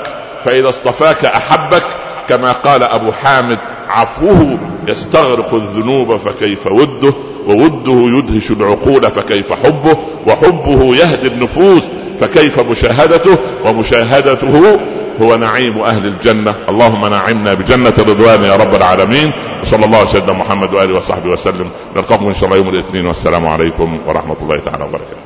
فإذا 0.45 0.69
اصطفاك 0.69 1.25
أحبك 1.25 1.83
كما 2.29 2.53
قال 2.53 2.83
أبو 2.83 3.13
حامد 3.13 3.59
عفوه 3.89 4.59
يستغرق 4.89 5.55
الذنوب 5.55 6.17
فكيف 6.17 6.67
وده 6.67 7.13
ووده 7.47 8.19
يدهش 8.19 8.51
العقول 8.51 9.11
فكيف 9.11 9.53
حبه 9.53 9.97
وحبه 10.27 10.97
يهدي 10.97 11.29
النفوس 11.29 11.83
فكيف 12.21 12.61
مشاهدته 12.61 13.37
ومشاهدته 13.65 14.81
هو 15.21 15.37
نعيم 15.37 15.81
أهل 15.81 16.07
الجنة. 16.07 16.55
اللهم 16.69 17.07
نعمنا 17.07 17.55
بجنة 17.55 17.95
رضوان 17.99 18.43
يا 18.43 18.57
رب 18.57 18.75
العالمين. 18.75 19.33
وصلى 19.63 19.85
الله 19.85 19.99
على 19.99 20.07
سيدنا 20.07 20.33
محمد 20.33 20.75
وآله 20.75 20.97
وصحبه 20.97 21.31
وسلم. 21.31 21.71
نلقاكم 21.97 22.27
إن 22.27 22.35
شاء 22.35 22.45
الله 22.45 22.57
يوم 22.57 22.69
الاثنين. 22.69 23.07
والسلام 23.07 23.47
عليكم 23.47 23.99
ورحمة 24.07 24.37
الله 24.43 24.59
تعالى 24.65 24.85
وبركاته. 24.85 25.17